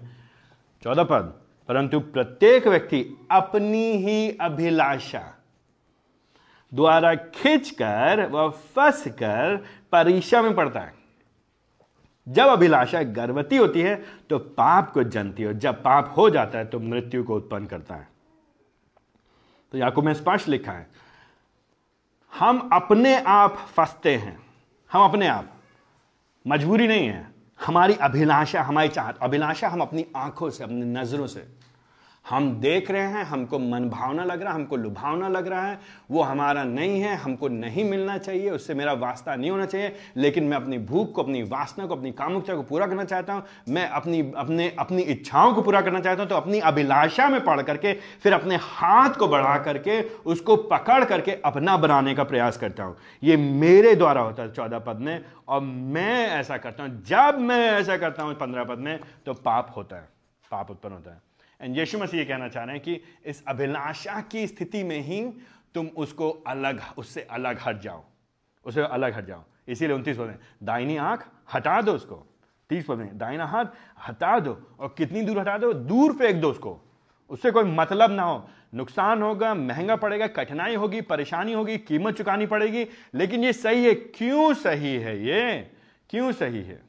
[0.84, 1.34] चौदह पद,
[1.70, 5.24] परंतु प्रत्येक व्यक्ति अपनी ही अभिलाषा
[6.72, 9.56] द्वारा खींचकर व फंस कर
[9.92, 10.94] परीक्षा में पड़ता है।
[12.28, 13.96] जब अभिलाषा गर्भवती होती है
[14.30, 17.96] तो पाप को जनती है जब पाप हो जाता है तो मृत्यु को उत्पन्न करता
[17.96, 18.08] है।
[19.72, 20.88] तो याकूब में स्पष्ट लिखा है,
[22.34, 24.40] हम अपने आप फंसते हैं।
[24.92, 25.50] हम अपने आप।
[26.48, 31.61] मजबूरी नहीं है। हमारी अभिलाषा, हमारी चाहत, अभिलाषा हम अपनी आँखों से, अपनी नज़रों से
[32.26, 35.80] हम देख रहे हैं, हमको मन भावना लग रहा है, हमको लुभावना लग रहा है,
[36.12, 40.44] वो हमारा नहीं है, हमको नहीं मिलना चाहिए, उससे मेरा वास्ता नहीं होना चाहिए, लेकिन
[40.44, 43.88] मैं अपनी भूख को, अपनी वासना को, अपनी कामुकता को पूरा करना चाहता हूँ, मैं
[43.90, 47.94] अपनी, अपने, अपनी इच्छाओं को पूरा करना चाहता हूँ तो अपनी अभिलाषा में पढ़ करके,
[47.94, 52.96] फिर अपने हाथ को बढ़ा करके, उसको पकड़ करके अपना बनाने का प्रयास करता हूँ।
[53.24, 57.60] ये मेरे द्वारा होता है चौदह पद में, और मैं ऐसा करता हूँ, जब मैं
[57.72, 60.10] ऐसा करता हूँ, पंद्रह पद में तो पाप होता है,
[60.52, 61.31] पाप उत्पन्न होता है।
[61.62, 65.34] एंड यीशु मसीह ये कहना चाह रहे हैं कि इस अभिलाषा की स्थिति में ही
[65.76, 68.04] तुम उसको अलग, उससे अलग हट जाओ।
[68.66, 72.28] उससे अलग हट जाओ। इसीलिए उनतीस पद दाइनी आँख हटा दो उसको।
[72.70, 73.66] तीस पद दाइना हाथ
[74.08, 75.74] हटा दो और कितनी दूर हटा दो?
[75.74, 76.82] दूर फेंक दो उसको।
[77.30, 82.46] उससे कोई मतलब ना हो। नुकसान होगा, महँगा पड़ेगा, कठिनाई होगी, परेशानी होगी, कीमत चुकानी
[82.46, 85.72] पड़ेगी। लेकिन ये सही है। क्यों सही है ये?
[86.10, 86.82] क्यों सही है?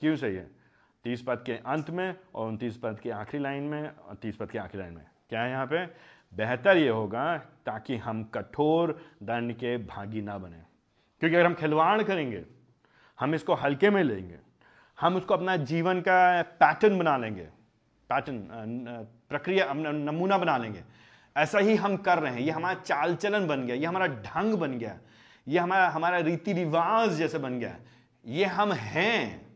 [0.00, 0.57] क्यों सही है?
[1.04, 4.50] तीस पद के अंत में और उनतीस पद के आखिरी लाइन में, और तीस पद
[4.50, 5.84] के आखिरी लाइन में। क्या है यहाँ पे?
[6.32, 7.36] बेहतर ये होगा
[7.66, 8.90] ताकि हम कठोर
[9.22, 10.62] दंड के भागी ना बने।
[11.22, 12.44] क्योंकि अगर हम खिलवाड़ करेंगे,
[13.18, 14.38] हम इसको हल्के में लेंगे,
[14.98, 17.48] हम उसको अपना जीवन का पैटर्न बना लेंगे
[18.10, 20.82] पैटर्न प्रक्रिया नमूना बना लेंगे।
[21.36, 24.54] ऐसा ही हम कर रहे हैं। ये हमारा चाल चलन बन गया, ये हमारा ढंग
[24.54, 24.98] बन गया,
[25.46, 27.76] ये हमारा हमारा रीति रिवाज जैसे बन गया।
[28.24, 29.47] ये हम हैं।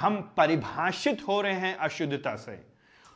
[0.00, 2.60] हम परिभाषित हो रहे हैं अशुद्धता से।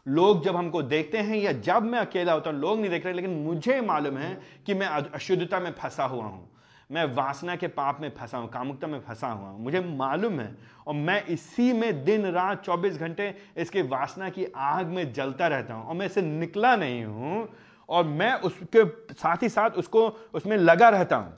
[0.07, 3.15] लोग जब हमको देखते हैं या जब मैं अकेला होता हूँ, लोग नहीं देख रहे,
[3.15, 6.49] लेकिन मुझे मालूम है कि मैं अशुद्धता में फंसा हुआ हूँ।
[6.91, 10.57] मैं वासना के पाप में फंसा हूँ, कामुकता में फंसा हुआ हूँ। मुझे मालूम है
[10.87, 15.75] और मैं इसी में दिन, रात 24 घंटे इसके वासना की आग में जलता रहता
[15.75, 17.49] हूँ और मैं इसे निकला नहीं हूँ
[17.89, 21.33] और मैं उसके साथ ही साथ उसको, उसमें लगा रहता हूँ।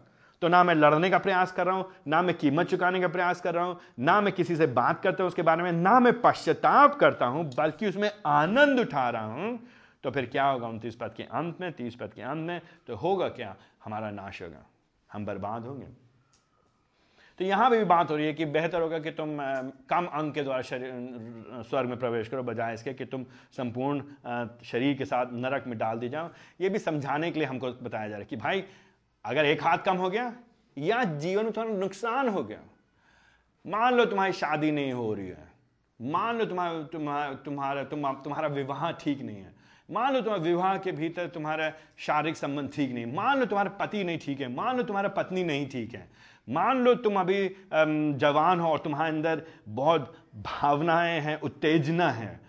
[0.44, 3.40] तो ना मैं लड़ने का प्रयास कर रहा हूँ, ना मैं कीमत चुकाने का प्रयास
[3.40, 6.12] कर रहा हूँ, ना मैं किसी से बात करता हूँ उसके बारे में, ना मैं
[6.20, 9.58] पश्चाताप करता हूँ, बल्कि उसमें आनंद उठा रहा हूँ।
[10.04, 12.60] तो फिर क्या होगा उनतीस पद के अंत में, तीस पद के अंत में?
[12.86, 13.54] तो होगा क्या?
[13.84, 14.64] हमारा नाश होगा।
[15.10, 15.86] हम बर्बाद होंगे।
[17.40, 19.36] तो यहाँ भी बात हो रही है कि बेहतर होगा कि तुम
[19.88, 23.24] कम अंग के द्वारा स्वर्ग में प्रवेश करो, बजाय इसके कि तुम
[23.56, 26.30] संपूर्ण शरीर के साथ नरक में डाल दी जाओ।
[26.60, 28.64] ये भी समझाने के लिए हमको बताया जा रहा है कि भाई
[29.24, 30.32] अगर एक हाथ कम हो गया
[30.76, 32.60] या जीवन में थोड़ा नुकसान हो गया
[33.66, 35.52] मान लो तुम्हारी शादी नहीं हो रही है
[36.00, 39.54] मान लो तुम्हारा तुम्हारा तुम, तुम्हारा विवाह ठीक नहीं है
[39.90, 44.04] मान लो तुम्हारे विवाह के भीतर तुम्हारा शारीरिक संबंध ठीक नहीं मान लो तुम्हारा पति
[44.04, 46.08] नहीं ठीक है मान लो तुम्हारा पत्नी नहीं ठीक है
[46.48, 47.56] मान लो तुम अभी
[48.18, 52.40] जवान हो और तुम्हारे अंदर बहुत भावनाएँ हैं उत्तेजना है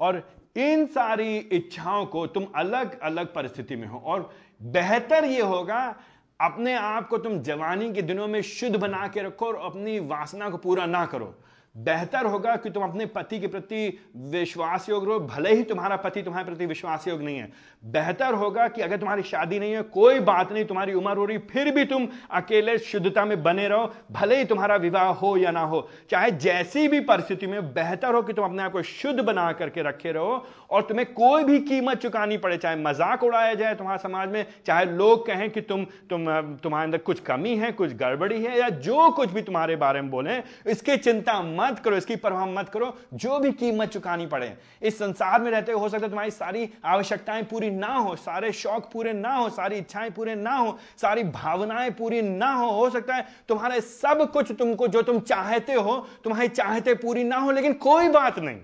[0.00, 0.22] और
[0.56, 4.30] इन सारी इच्छाओं को तुम अलग अलग परिस्थिति में हो और
[4.62, 5.96] बेहतर यह होगा
[6.40, 10.48] अपने आप को तुम जवानी के दिनों में शुद्ध बना के रखो और अपनी वासना
[10.50, 11.34] को पूरा ना करो।
[11.74, 13.98] बेहतर होगा कि तुम अपने पति के प्रति
[14.28, 17.50] विश्वास योग रहो। भले ही तुम्हारा पति तुम्हारे प्रति विश्वास योग नहीं है।
[17.84, 21.38] बेहतर होगा कि अगर तुम्हारी शादी नहीं है, कोई बात नहीं, तुम्हारी उम्र हो रही,
[21.40, 25.60] फिर भी तुम अकेले शुद्धता में बने रहो, भले ही तुम्हारा विवाह हो या ना
[25.62, 29.50] हो। चाहे जैसी भी परिस्थिति में बेहतर हो कि तुम अपने आप को शुद्ध बना
[29.52, 33.98] करके रखे रहो और तुम्हें कोई भी कीमत चुकानी पड़े, चाहे मज़ाक उड़ाया जाए तुम्हारे
[33.98, 38.42] समाज में, चाहे लोग कहें कि तुम तुम, तुम्हारे अंदर कुछ कमी है, कुछ गड़बड़ी
[38.42, 42.46] है, या जो कुछ भी तुम्हारे बारे में बोले, इसकी चिंता मत करो, इसकी परवाह
[42.46, 44.52] मत करो। जो भी कीमत चुकानी पड़े,
[44.82, 48.90] इस संसार में रहते हो सकता है तुम्हारी सारी आवश्यकताएँ पूरी ना हो, सारे शौक
[48.92, 53.14] पूरे ना हो, सारी इच्छाएँ पूरे ना हो, सारी भावनाएँ पूरी ना हो हो सकता
[53.14, 57.72] है तुम्हारे सब कुछ तुमको, जो तुम चाहते हो, तुम्हारी चाहते पूरी ना हो, लेकिन
[57.72, 58.58] कोई बात नहीं।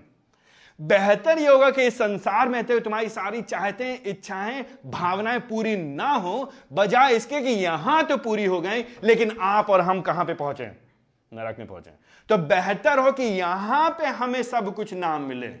[0.79, 5.75] बेहतर ये होगा कि इस संसार में रहते हुए तुम्हारी सारी चाहते, इच्छाएँ, भावनाएँ पूरी
[5.75, 10.25] ना हो, बजाय इसके कि यहाँ तो पूरी हो गई, लेकिन आप और हम कहाँ
[10.25, 10.86] पे पहुँचे?
[11.31, 11.91] नरक में पहुँचे।
[12.29, 15.53] तो बेहतर हो कि यहाँ पे हमें सब कुछ नाम मिले।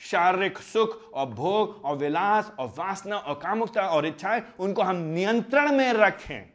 [0.00, 5.72] शारीरिक सुख और भोग और विलास और वासना और कामुकता और इच्छाएँ, उनको हम नियंत्रण
[5.72, 6.53] में रखें।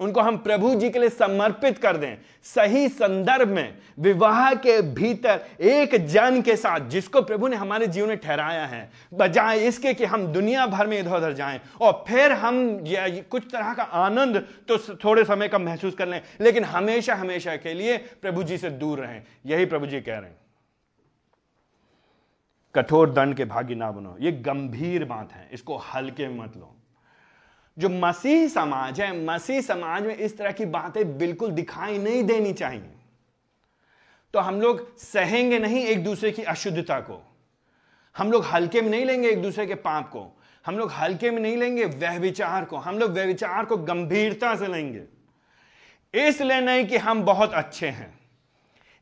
[0.00, 5.40] उनको हम प्रभु जी के लिए समर्पित कर दें। सही संदर्भ में, विवाह के भीतर
[5.62, 10.04] एक जन के साथ जिसको प्रभु ने हमारे जीवन में ठहराया है, बजाय इसके कि
[10.04, 12.84] हम दुनिया भर में इधर उधर जाएँ और फिर हम
[13.30, 14.36] कुछ तरह का आनंद
[14.68, 18.70] तो थोड़े समय का महसूस कर लें, लेकिन हमेशा हमेशा के लिए प्रभु जी से
[18.70, 20.40] दूर रहें। यही प्रभु जी कह रहे हैं।
[22.74, 26.74] कठोर दंड के भागी ना बनो। ये गंभीर बात है। इसको हल्के मत लो।
[27.78, 32.52] जो मसीह समाज है, मसीह समाज में इस तरह की बातें बिल्कुल दिखाई नहीं देनी
[32.52, 32.90] चाहिए।
[34.34, 37.34] तो हम लोग सहेंगे नहीं एक दूसरे की अशुद्धता को।
[38.16, 41.40] हम लोग हल्के में नहीं लेंगे एक दूसरे के पाप को। हम लोग हल्के में
[41.40, 45.02] नहीं लेंगे वह विचार को। हम लोग वह विचार को गंभीरता से लेंगे।
[46.28, 48.21] इसलिए नहीं कि हम बहुत अच्छे हैं।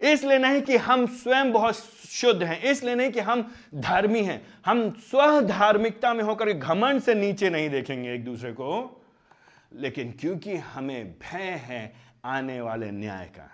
[0.01, 1.77] इसलिए नहीं कि हम स्वयं बहुत
[2.09, 7.15] शुद्ध हैं, इसलिए नहीं कि हम धर्मी हैं। हम स्व धार्मिकता में होकर घमंड से
[7.15, 9.03] नीचे नहीं देखेंगे एक दूसरे को,
[9.75, 11.93] लेकिन क्योंकि हमें भय है
[12.25, 13.51] आने वाले न्याय का,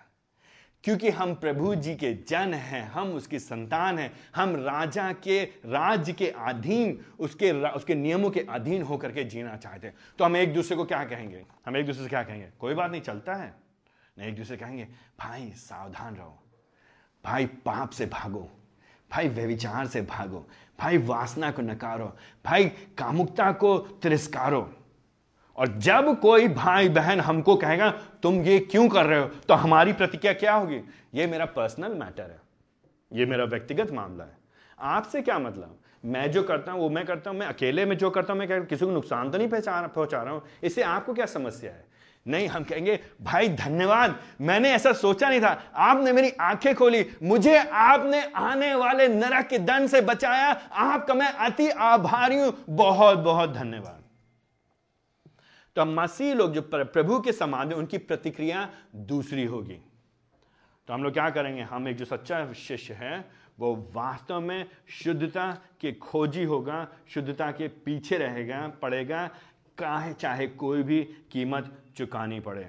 [0.85, 6.13] क्योंकि हम प्रभु जी के जन हैं, हम उसकी संतान हैं, हम राजा के, राज्य
[6.13, 10.55] के अधीन, उसके उसके नियमों के अधीन होकर के जीना चाहते हैं। तो हम एक
[10.55, 11.45] दूसरे को क्या कहेंगे?
[11.67, 12.49] हम एक दूसरे से क्या कहेंगे?
[12.61, 13.55] कोई बात नहीं, चलता है।
[14.19, 14.85] नहीं एक दूसरे कहेंगे,
[15.19, 16.43] भाई, सावधान रहो।
[17.25, 18.51] भाई, पाप से भागो।
[19.11, 20.49] भाई व्यविचार से भागो।
[20.81, 22.65] भाई, वासना को नकारो। भाई,
[22.99, 24.73] कामुकता को तिरस्कारो।
[25.57, 27.91] और जब कोई भाई बहन हमको कहेगा,
[28.23, 29.27] तुम ये क्यों कर रहे हो?
[29.29, 30.81] तो हमारी प्रतिक्रिया क्या होगी?
[31.15, 32.41] ये मेरा पर्सनल मैटर है।
[33.13, 34.39] ये मेरा व्यक्तिगत मामला है।
[34.81, 35.81] आपसे क्या मतलब?
[36.05, 38.67] मैं जो करता हूँ, वो मैं करता हूँ, मैं अकेले में जो करता हूँ, मैं
[38.67, 40.43] किसी को नुकसान तो नहीं पहुँचा पहुँचा रहा हूँ?
[40.63, 41.86] इससे आपको क्या समस्या है?
[42.29, 47.59] नहीं, हम कहेंगे, भाई, धन्यवाद। मैंने ऐसा सोचा नहीं था। आपने मेरी आँखें खोली। मुझे
[47.59, 53.51] आपने आने वाले नरक के दंड से बचाया। आपका मैं अति आभारी हूँ। बहुत बहुत
[53.51, 54.03] धन्यवाद।
[55.77, 59.81] तो मसीह लोग जो प्रभु के समान है उनकी प्रतिक्रिया दूसरी होगी।
[60.89, 61.63] तो हम लोग क्या करेंगे?
[61.63, 67.69] हम एक जो सच्चा शिष्य है, वो वास्तव में शुद्धता के खोजी होगा, शुद्धता के
[67.69, 69.31] पीछे रहेगा, पड़ेगा।
[69.79, 72.69] काहे चाहे कोई भी कीमत चुकानी पड़े।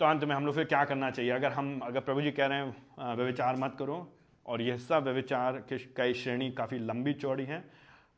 [0.00, 1.30] तो अंत में हम लोग फिर क्या करना चाहिए?
[1.30, 4.16] अगर हम, अगर प्रभु जी कह रहे हैं व्यविचार मत करो,
[4.46, 7.60] और यह सब व्यविचार की कई श्रेणी काफ़ी लंबी चौड़ी है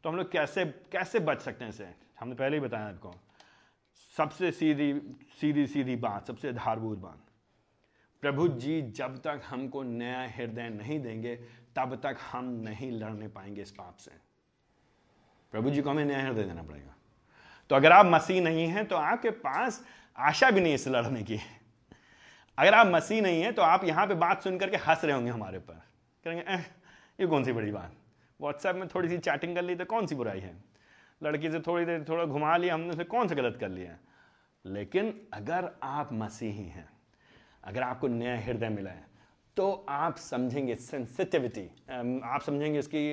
[0.05, 1.89] तो हम लोग कैसे कैसे बच सकते हैं इसे?
[2.21, 3.15] हमने पहले ही बताया आपको।
[4.17, 4.93] सबसे सीधी
[5.41, 7.21] सीधी सीधी बात, सबसे आधारभूत बात।
[8.23, 11.37] प्रभु जी जब तक हमको नया हृदय नहीं देंगे,
[11.77, 14.11] तब तक हम नहीं लड़ने पाएँगे इस पाप से।
[15.53, 16.94] प्रभु जी को हमें नया हृदय देना पड़ेगा।
[17.71, 19.85] तो अगर आप मसीह नहीं हैं तो आपके पास
[20.19, 21.39] आशा भी नहीं इस लड़ने की।
[22.59, 25.31] अगर आप मसीह नहीं हैं तो आप यहाँ पे बात सुन करके हंस रहे होंगे
[25.31, 25.83] हमारे पर।
[26.25, 26.63] कहेंगे
[27.21, 27.93] ये कौन सी बड़ी बात?
[28.41, 30.55] व्हाट्सएप में थोड़ी सी चैटिंग कर ली तो कौन सी बुराई है?
[31.21, 33.97] लड़की से थोड़ी देर थोड़ा घुमा लिया हमने उसे कौन सा गलत कर लिया?
[34.65, 36.89] लेकिन अगर आप मसीही हैं,
[37.65, 39.05] अगर आपको नया हृदय मिला है
[39.57, 41.69] तो आप समझेंगे सेंसिटिविटी
[42.25, 43.05] आप समझेंगे इसकी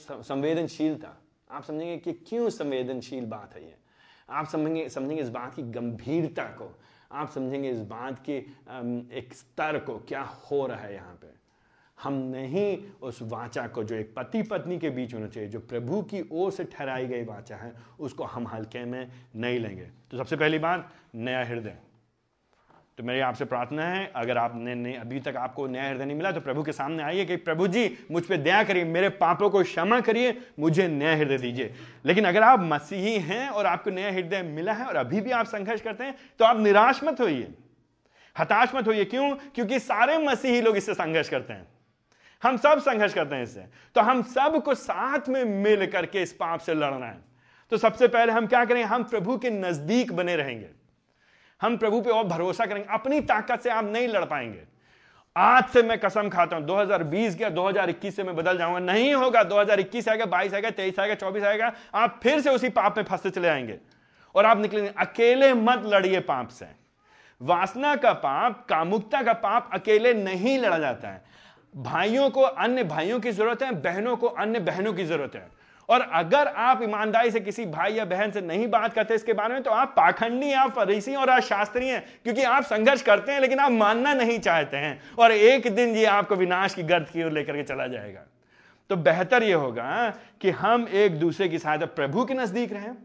[0.00, 1.16] संवेदनशीलता।
[1.50, 3.74] आप समझेंगे कि क्यों संवेदनशील बात है ये?
[4.30, 6.70] आप समझेंगे समझेंगे इस बात की गंभीरता को,
[7.12, 8.36] आप समझेंगे इस बात के
[9.18, 11.36] एक स्तर को, क्या हो रहा है यहाँ पे?
[11.98, 16.02] हम नहीं उस वाचा को जो एक पति पत्नी के बीच होना चाहिए, जो प्रभु
[16.02, 20.36] की ओर से ठहराई गई वाचा है, उसको हम हल्के में नहीं लेंगे। तो सबसे
[20.36, 21.76] पहली बात, नया हृदय।
[22.98, 26.30] तो मेरी आपसे प्रार्थना है, अगर आपने नहीं अभी तक आपको नया हृदय नहीं मिला
[26.32, 29.62] तो प्रभु के सामने आइए कि प्रभु जी, मुझ पर दया करिए, मेरे पापों को
[29.62, 31.74] क्षमा करिए, मुझे नया हृदय दीजिए।
[32.04, 35.46] लेकिन अगर आप मसीही हैं और आपको नया हृदय मिला है और अभी भी आप
[35.46, 37.54] संघर्ष करते हैं तो आप निराश मत होइए।
[38.36, 39.30] हताश मत होइए। क्यों?
[39.54, 41.66] क्योंकि सारे मसीही लोग इससे संघर्ष करते हैं।
[42.42, 46.60] हम सब संघर्ष करते हैं इससे। तो हम सबको साथ में मिल करके इस पाप
[46.60, 47.18] से लड़ना है।
[47.72, 50.77] तो सबसे पहले हम क्या करेंगे हम प्रभु के नज़दीक बने रहेंगे।
[51.62, 54.62] हम प्रभु पे और भरोसा करेंगे। अपनी ताकत से आप नहीं लड़ पाएँगे।
[55.36, 59.42] आज से मैं कसम खाता हूँ 2020 गया 2021 से मैं बदल जाऊँगा। नहीं होगा
[59.42, 63.30] 2021 आएगा 22 आएगा 23 आएगा 24 आएगा, आप फिर से उसी पाप में फंसते
[63.30, 63.78] चले आएँगे।
[64.34, 66.66] और आप निकलेंगे, अकेले मत लड़िए पाप से।
[67.40, 71.24] वासना का पाप, कामुकता का पाप अकेले नहीं लड़ा जाता है।
[71.76, 75.57] भाइयों को अन्य भाइयों की ज़रूरत है, बहनों को अन्य बहनों की ज़रूरत है।
[75.88, 79.54] और अगर आप ईमानदारी से किसी भाई या बहन से नहीं बात करते इसके बारे
[79.54, 83.40] में तो आप पाखंडी आप फरीसी और आप शास्त्री हैं, क्योंकि आप संघर्ष करते हैं,
[83.40, 87.24] लेकिन आप मानना नहीं चाहते हैं। और एक दिन ये आपको विनाश की गर्द की
[87.24, 88.24] ओर लेकर के चला जाएगा।
[88.90, 92.96] तो बेहतर यह होगा कि हम एक दूसरे की सहायता प्रभु के नज़दीक रहें,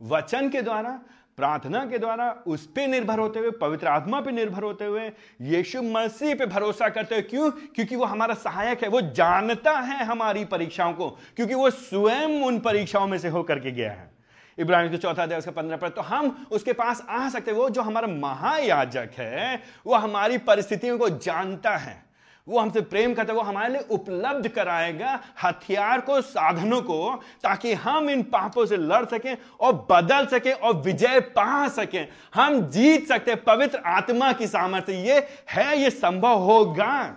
[0.00, 0.98] वचन के द्वारा
[1.36, 5.82] प्रार्थना के द्वारा उस पर निर्भर होते हुए, पवित्र आत्मा पे निर्भर होते हुए, यीशु
[5.82, 7.50] मसीह पे भरोसा करते हुए क्यों?
[7.50, 12.60] क्योंकि वो हमारा सहायक है, वो जानता है हमारी परीक्षाओं को, क्योंकि वो स्वयं उन
[12.60, 14.10] परीक्षाओं में से होकर के गया है।
[14.58, 17.82] इब्राहिम के चौथा अध्याय उसका पंद्रह पर तो हम उसके पास आ सकते वो जो
[17.82, 22.05] हमारा महायाजक है, वो हमारी परिस्थितियों को जानता है।
[22.48, 27.72] वो हमसे प्रेम करता है, वो हमारे लिए उपलब्ध कराएगा हथियार को, साधनों को, ताकि
[27.72, 33.08] हम इन पापों से लड़ सकें और बदल सकें और विजय पा सकें। हम जीत
[33.08, 37.16] सकते पवित्र आत्मा की सामर्थ्य। ये है, ये संभव होगा।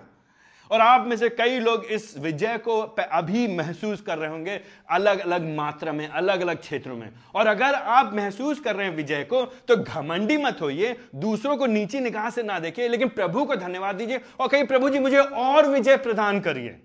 [0.72, 4.60] और आप में से कई लोग इस विजय को अभी महसूस कर रहे होंगे
[4.90, 8.96] अलग अलग मात्रा में अलग अलग क्षेत्रों में। और अगर आप महसूस कर रहे हैं
[8.96, 13.46] विजय को तो घमंडी मत होइए, दूसरों को नीची निगाह से ना देखिए, लेकिन प्रभु
[13.46, 16.80] को धन्यवाद दीजिए। और कहीं प्रभु जी, मुझे और विजय प्रदान करिए,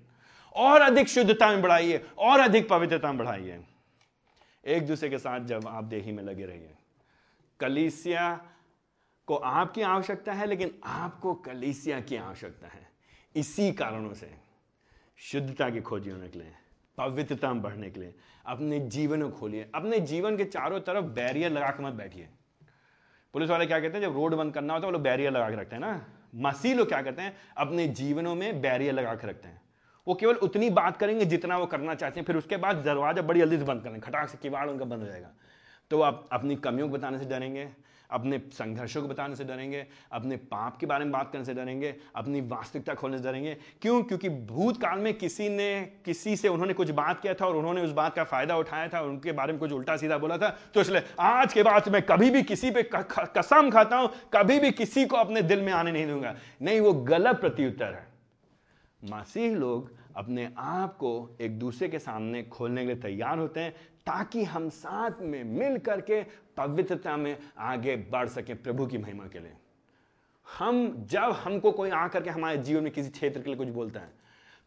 [0.54, 3.60] और अधिक शुद्धता में बढ़ाइए, और अधिक पवित्रता में बढ़ाइए।
[4.66, 6.74] एक दूसरे के साथ जब आप देही में लगे रहिए।
[7.60, 8.40] कलीसिया
[9.26, 12.93] को आपकी आवश्यकता है, लेकिन आपको कलीसिया की आवश्यकता है।
[13.34, 14.30] इसी कारणों से
[15.16, 16.52] शुद्धता की खोजी होने के लिए
[16.98, 18.14] पवित्रता में बढ़ने के लिए।
[18.46, 22.28] अपने जीवन को खोलिए। अपने जीवन के चारों तरफ़ बैरियर लगा के मत बैठिए।
[23.32, 24.04] पुलिस वाले क्या कहते हैं?
[24.04, 26.74] जब रोड बंद करना होता है, वो लोग बैरियर लगा के रखते हैं ना। मसीह
[26.74, 27.36] लोग क्या कहते हैं?
[27.56, 29.62] अपने जीवनों में बैरियर लगा के रखते हैं।
[30.08, 33.40] वो केवल उतनी बात करेंगे जितना वो करना चाहते हैं, फिर उसके बाद दरवाज़ा बड़ी
[33.40, 35.30] जल्दी से बंद करेंगे। खटाक से किवाड़ उनका बंद हो जाएगा।
[35.90, 37.68] तो आप अपनी कमियों को बताने से डरेंगे।
[38.14, 41.94] अपने संघर्षों को बताने से डरेंगे, अपने पाप के बारे में बात करने से डरेंगे,
[42.16, 44.02] अपनी वास्तविकता खोलने से डरेंगे। क्यों?
[44.02, 47.92] क्योंकि भूतकाल में किसी ने, किसी से उन्होंने कुछ बात किया था और उन्होंने उस
[47.92, 51.02] बात का फ़ायदा उठाया था उनके बारे में कुछ उल्टा सीधा बोला था। तो इसलिए
[51.20, 55.16] आज के बाद मैं कभी भी किसी पे कसम खाता हूँ, कभी भी किसी को
[55.16, 58.06] अपने दिल में आने नहीं दूँगा। नहीं, वो गलत प्रत्युत्तर है।
[59.02, 63.74] मसीह लोग अपने आप को एक दूसरे के सामने खोलने के लिए तैयार होते हैं।
[64.06, 66.22] ताकि हम साथ में मिल करके
[66.56, 69.56] पवित्रता में आगे बढ़ सके प्रभु की महिमा के लिए।
[70.46, 74.00] हम जब हमको कोई आकर के हमारे जीवन में किसी क्षेत्र के लिए कुछ बोलता
[74.00, 74.12] है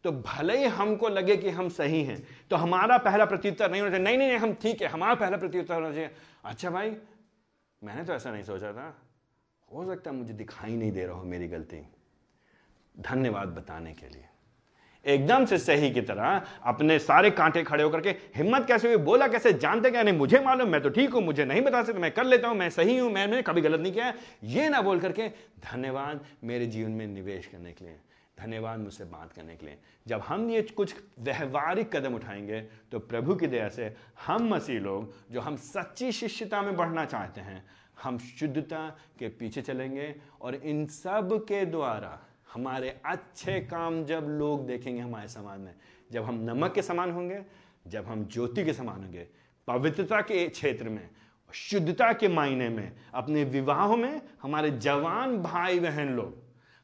[0.04, 3.90] तो भले ही हमको लगे कि हम सही हैं तो हमारा पहला प्रत्युत्तर नहीं होना
[3.90, 6.10] चाहिए। नहीं नहीं नहीं, हम ठीक है, हमारा पहला प्रत्युत्तर होना चाहिए
[6.44, 6.96] अच्छा भाई,
[7.82, 8.94] मैंने तो ऐसा नहीं सोचा था।
[9.68, 11.80] हो सकता है मुझे दिखाई नहीं दे रहा हो मेरी गलती।
[12.94, 14.24] धन्यवाद बताने के लिए।
[15.04, 19.28] एकदम से सही की तरह अपने सारे कांटे खड़े होकर के हिम्मत कैसे हुई, बोला
[19.28, 22.10] कैसे, जानते क्या, नहीं, मुझे मालूम, मैं तो ठीक हूँ, मुझे नहीं बता सकता, मैं
[22.10, 24.12] कर लेता हूँ, मैं सही हूँ, मैंने कभी गलत नहीं किया।
[24.44, 25.28] ये ना बोल करके
[25.64, 27.96] धन्यवाद मेरे जीवन में निवेश करने के लिए,
[28.38, 32.60] धन्यवाद मुझसे बात करने के लिए। जब हम ये कुछ व्यवहारिक कदम उठाएँगे
[32.92, 33.94] तो प्रभु की दया से
[34.26, 37.64] हम मसीह लोग, जो हम सच्ची शिष्यता में बढ़ना चाहते हैं,
[38.02, 38.88] हम शुद्धता
[39.18, 42.18] के पीछे चलेंगे और इन सब के द्वारा
[42.54, 45.74] हमारे अच्छे काम जब लोग देखेंगे हमारे समाज में,
[46.10, 47.40] जब हम नमक के समान होंगे,
[47.86, 49.26] जब हम ज्योति के समान होंगे,
[49.68, 51.08] पवित्रता के क्षेत्र में,
[51.50, 56.36] शुद्धता के मायने में, अपने विवाहों में हमारे जवान भाई बहन लोग,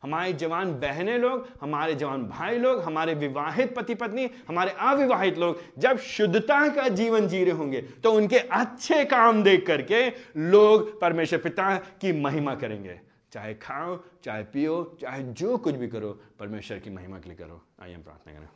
[0.02, 5.60] हमारे जवान बहनें लोग, हमारे जवान भाई लोग, हमारे विवाहित पति पत्नी हमारे अविवाहित लोग,
[5.78, 11.38] जब शुद्धता का जीवन जी रहे होंगे तो उनके अच्छे काम देख करके लोग परमेश्वर
[11.38, 13.00] पिता की महिमा करेंगे।
[13.34, 17.60] चाहे खाओ चाहे पियो चाहे जो कुछ भी करो परमेश्वर की महिमा के लिए करो।
[17.82, 18.48] आइए हम प्रार्थना करें।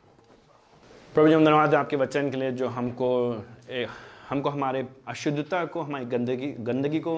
[1.13, 3.09] प्रभु जी हम धन्यवाद आपके वचन के लिए जो हमको
[3.69, 3.87] एक,
[4.29, 7.13] हमको हमारे अशुद्धता को हमारी गंदगी गंदगी को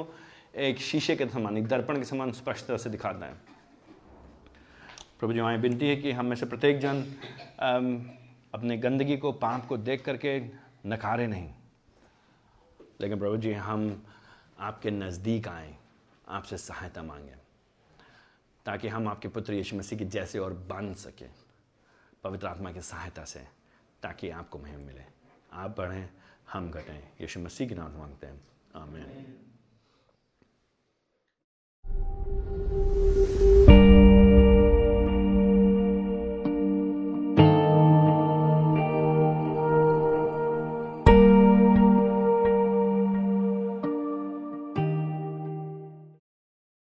[0.55, 3.34] एक शीशे के समान एक दर्पण के समान स्पष्टता से दिखाता है।
[5.20, 7.03] प्रभु जी हमारी विनती है कि हम में से प्रत्येक जन
[8.53, 10.39] अपने गंदगी को पाप को देख करके
[10.86, 11.49] नकारे नहीं।
[13.01, 14.03] लेकिन प्रभु जी हम
[14.59, 15.76] आपके नज़दीक आए
[16.28, 17.41] आपसे सहायता मांगें।
[18.66, 21.26] ताकि हम आपके पुत्र यीशु मसीह के जैसे और बन सके,
[22.24, 23.47] पवित्र आत्मा की सहायता से,
[24.03, 25.03] ताकि आपको महिम मिले।
[25.53, 26.09] आप बढ़ें,
[26.51, 28.41] हम घटें। यीशु मसीह के नाम मांगते हैं।
[28.76, 29.51] आमीन।